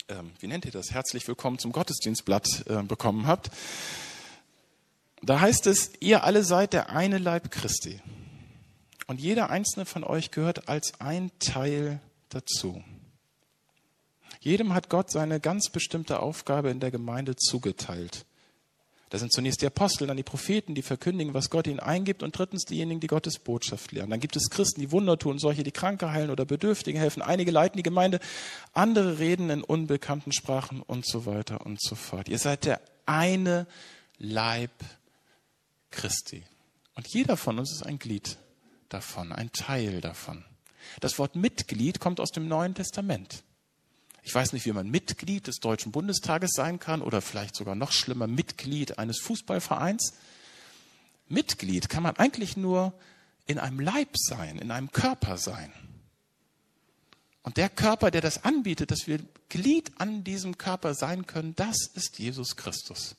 ähm, 0.09 0.31
wie 0.39 0.47
nennt 0.47 0.65
ihr 0.65 0.71
das, 0.71 0.91
herzlich 0.91 1.27
willkommen 1.27 1.59
zum 1.59 1.71
Gottesdienstblatt 1.71 2.65
äh, 2.67 2.81
bekommen 2.81 3.27
habt. 3.27 3.51
Da 5.21 5.39
heißt 5.39 5.67
es, 5.67 5.91
ihr 5.99 6.23
alle 6.23 6.43
seid 6.43 6.73
der 6.73 6.89
eine 6.89 7.17
Leib 7.17 7.51
Christi. 7.51 8.01
Und 9.07 9.19
jeder 9.19 9.49
einzelne 9.49 9.85
von 9.85 10.03
euch 10.03 10.31
gehört 10.31 10.67
als 10.69 10.99
ein 10.99 11.31
Teil 11.39 11.99
dazu. 12.29 12.83
Jedem 14.39 14.73
hat 14.73 14.89
Gott 14.89 15.09
seine 15.11 15.39
ganz 15.39 15.69
bestimmte 15.69 16.19
Aufgabe 16.19 16.69
in 16.69 16.79
der 16.79 16.91
Gemeinde 16.91 17.35
zugeteilt. 17.35 18.25
Das 19.09 19.21
sind 19.21 19.31
zunächst 19.31 19.61
die 19.61 19.67
Apostel, 19.67 20.05
dann 20.05 20.17
die 20.17 20.23
Propheten, 20.23 20.75
die 20.75 20.81
verkündigen, 20.81 21.33
was 21.33 21.49
Gott 21.49 21.65
ihnen 21.65 21.79
eingibt 21.79 22.23
und 22.23 22.37
drittens 22.37 22.65
diejenigen, 22.65 22.99
die 22.99 23.07
Gottes 23.07 23.39
Botschaft 23.39 23.93
lehren. 23.93 24.09
Dann 24.09 24.19
gibt 24.19 24.35
es 24.35 24.49
Christen, 24.49 24.81
die 24.81 24.91
Wunder 24.91 25.17
tun, 25.17 25.39
solche, 25.39 25.63
die 25.63 25.71
Kranke 25.71 26.11
heilen 26.11 26.29
oder 26.29 26.43
Bedürftigen 26.43 26.99
helfen. 26.99 27.21
Einige 27.21 27.51
leiten 27.51 27.77
die 27.77 27.83
Gemeinde, 27.83 28.19
andere 28.73 29.17
reden 29.17 29.49
in 29.49 29.63
unbekannten 29.63 30.33
Sprachen 30.33 30.81
und 30.81 31.07
so 31.07 31.25
weiter 31.25 31.65
und 31.65 31.81
so 31.81 31.95
fort. 31.95 32.27
Ihr 32.27 32.37
seid 32.37 32.65
der 32.65 32.81
eine 33.05 33.65
Leib 34.17 34.71
Christi. 35.91 36.43
Und 36.95 37.07
jeder 37.07 37.37
von 37.37 37.59
uns 37.59 37.71
ist 37.71 37.85
ein 37.85 37.99
Glied 37.99 38.37
davon, 38.89 39.31
ein 39.31 39.51
Teil 39.51 40.01
davon. 40.01 40.43
Das 40.99 41.19
Wort 41.19 41.35
Mitglied 41.35 41.99
kommt 41.99 42.19
aus 42.19 42.31
dem 42.31 42.47
Neuen 42.47 42.75
Testament. 42.75 43.43
Ich 44.23 44.33
weiß 44.33 44.53
nicht, 44.53 44.65
wie 44.65 44.73
man 44.73 44.89
Mitglied 44.89 45.47
des 45.47 45.59
Deutschen 45.59 45.91
Bundestages 45.91 46.51
sein 46.53 46.79
kann 46.79 47.01
oder 47.01 47.21
vielleicht 47.21 47.55
sogar 47.55 47.75
noch 47.75 47.91
schlimmer 47.91 48.27
Mitglied 48.27 48.99
eines 48.99 49.19
Fußballvereins. 49.21 50.15
Mitglied 51.29 51.89
kann 51.89 52.03
man 52.03 52.17
eigentlich 52.17 52.57
nur 52.57 52.93
in 53.45 53.59
einem 53.59 53.79
Leib 53.79 54.09
sein, 54.15 54.59
in 54.59 54.71
einem 54.71 54.91
Körper 54.91 55.37
sein. 55.37 55.71
Und 57.41 57.55
der 57.55 57.69
Körper, 57.69 58.11
der 58.11 58.19
das 58.19 58.43
anbietet, 58.43 58.91
dass 58.91 59.07
wir 59.07 59.19
Glied 59.47 59.91
an 59.97 60.25
diesem 60.25 60.57
Körper 60.57 60.93
sein 60.93 61.25
können, 61.25 61.55
das 61.55 61.87
ist 61.93 62.19
Jesus 62.19 62.57
Christus. 62.57 63.15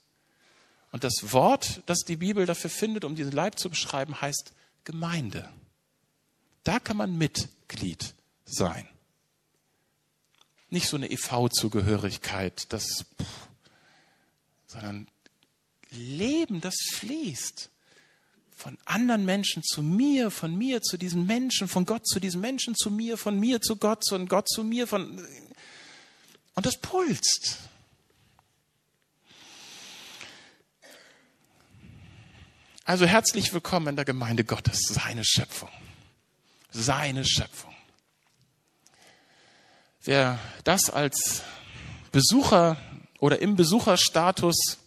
Und 0.91 1.05
das 1.05 1.33
Wort, 1.33 1.83
das 1.87 1.99
die 2.01 2.17
Bibel 2.17 2.47
dafür 2.47 2.71
findet, 2.71 3.05
um 3.05 3.15
diesen 3.15 3.33
Leib 3.33 3.59
zu 3.59 3.69
beschreiben, 3.69 4.21
heißt 4.21 4.53
Gemeinde. 4.85 5.49
Da 6.65 6.79
kann 6.79 6.97
man 6.97 7.17
Mitglied 7.17 8.15
sein. 8.45 8.89
Nicht 10.71 10.89
so 10.89 10.97
eine 10.97 11.11
EV-Zugehörigkeit, 11.11 12.73
das, 12.73 13.07
sondern 14.67 15.09
Leben, 15.91 16.61
das 16.61 16.77
fließt 16.93 17.71
von 18.55 18.77
anderen 18.85 19.25
Menschen 19.25 19.63
zu 19.63 19.83
mir, 19.83 20.31
von 20.31 20.57
mir 20.57 20.83
zu 20.83 20.97
diesen 20.97 21.27
Menschen, 21.27 21.69
von 21.69 21.87
Gott 21.87 22.07
zu 22.07 22.19
diesen 22.19 22.41
Menschen 22.41 22.75
zu 22.75 22.91
mir, 22.91 23.17
von 23.17 23.39
mir 23.39 23.61
zu 23.61 23.77
Gott, 23.77 24.07
von 24.07 24.27
Gott 24.27 24.49
zu 24.49 24.65
mir, 24.65 24.87
von 24.87 25.25
und 26.55 26.67
das 26.67 26.77
pulst. 26.77 27.59
Also 32.89 33.05
herzlich 33.05 33.53
willkommen 33.53 33.89
in 33.89 33.97
der 33.97 34.07
Gemeinde 34.07 34.45
Gottes, 34.45 34.81
seine 34.89 35.23
Schöpfung. 35.23 35.69
Seine 36.71 37.23
Schöpfung. 37.23 37.75
Wer 40.05 40.39
das 40.65 40.89
als 40.89 41.43
Besucher 42.13 42.79
oder 43.21 43.43
im 43.43 43.57
Besucherstatus 43.57 44.79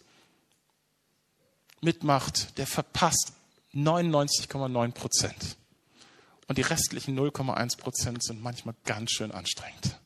mitmacht, 1.80 2.58
der 2.58 2.66
verpasst 2.66 3.34
99,9 3.72 4.90
Prozent. 4.90 5.56
Und 6.48 6.58
die 6.58 6.62
restlichen 6.62 7.16
0,1 7.16 7.78
Prozent 7.78 8.24
sind 8.24 8.42
manchmal 8.42 8.74
ganz 8.84 9.12
schön 9.12 9.30
anstrengend. 9.30 9.96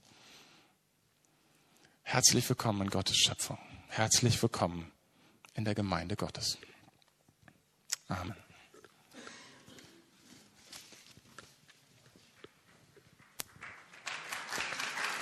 Herzlich 2.02 2.46
willkommen 2.46 2.82
in 2.82 2.90
Gottes 2.90 3.16
Schöpfung. 3.16 3.56
Herzlich 3.88 4.42
willkommen 4.42 4.92
in 5.54 5.64
der 5.64 5.74
Gemeinde 5.74 6.16
Gottes. 6.16 6.58
Amen. 8.10 8.45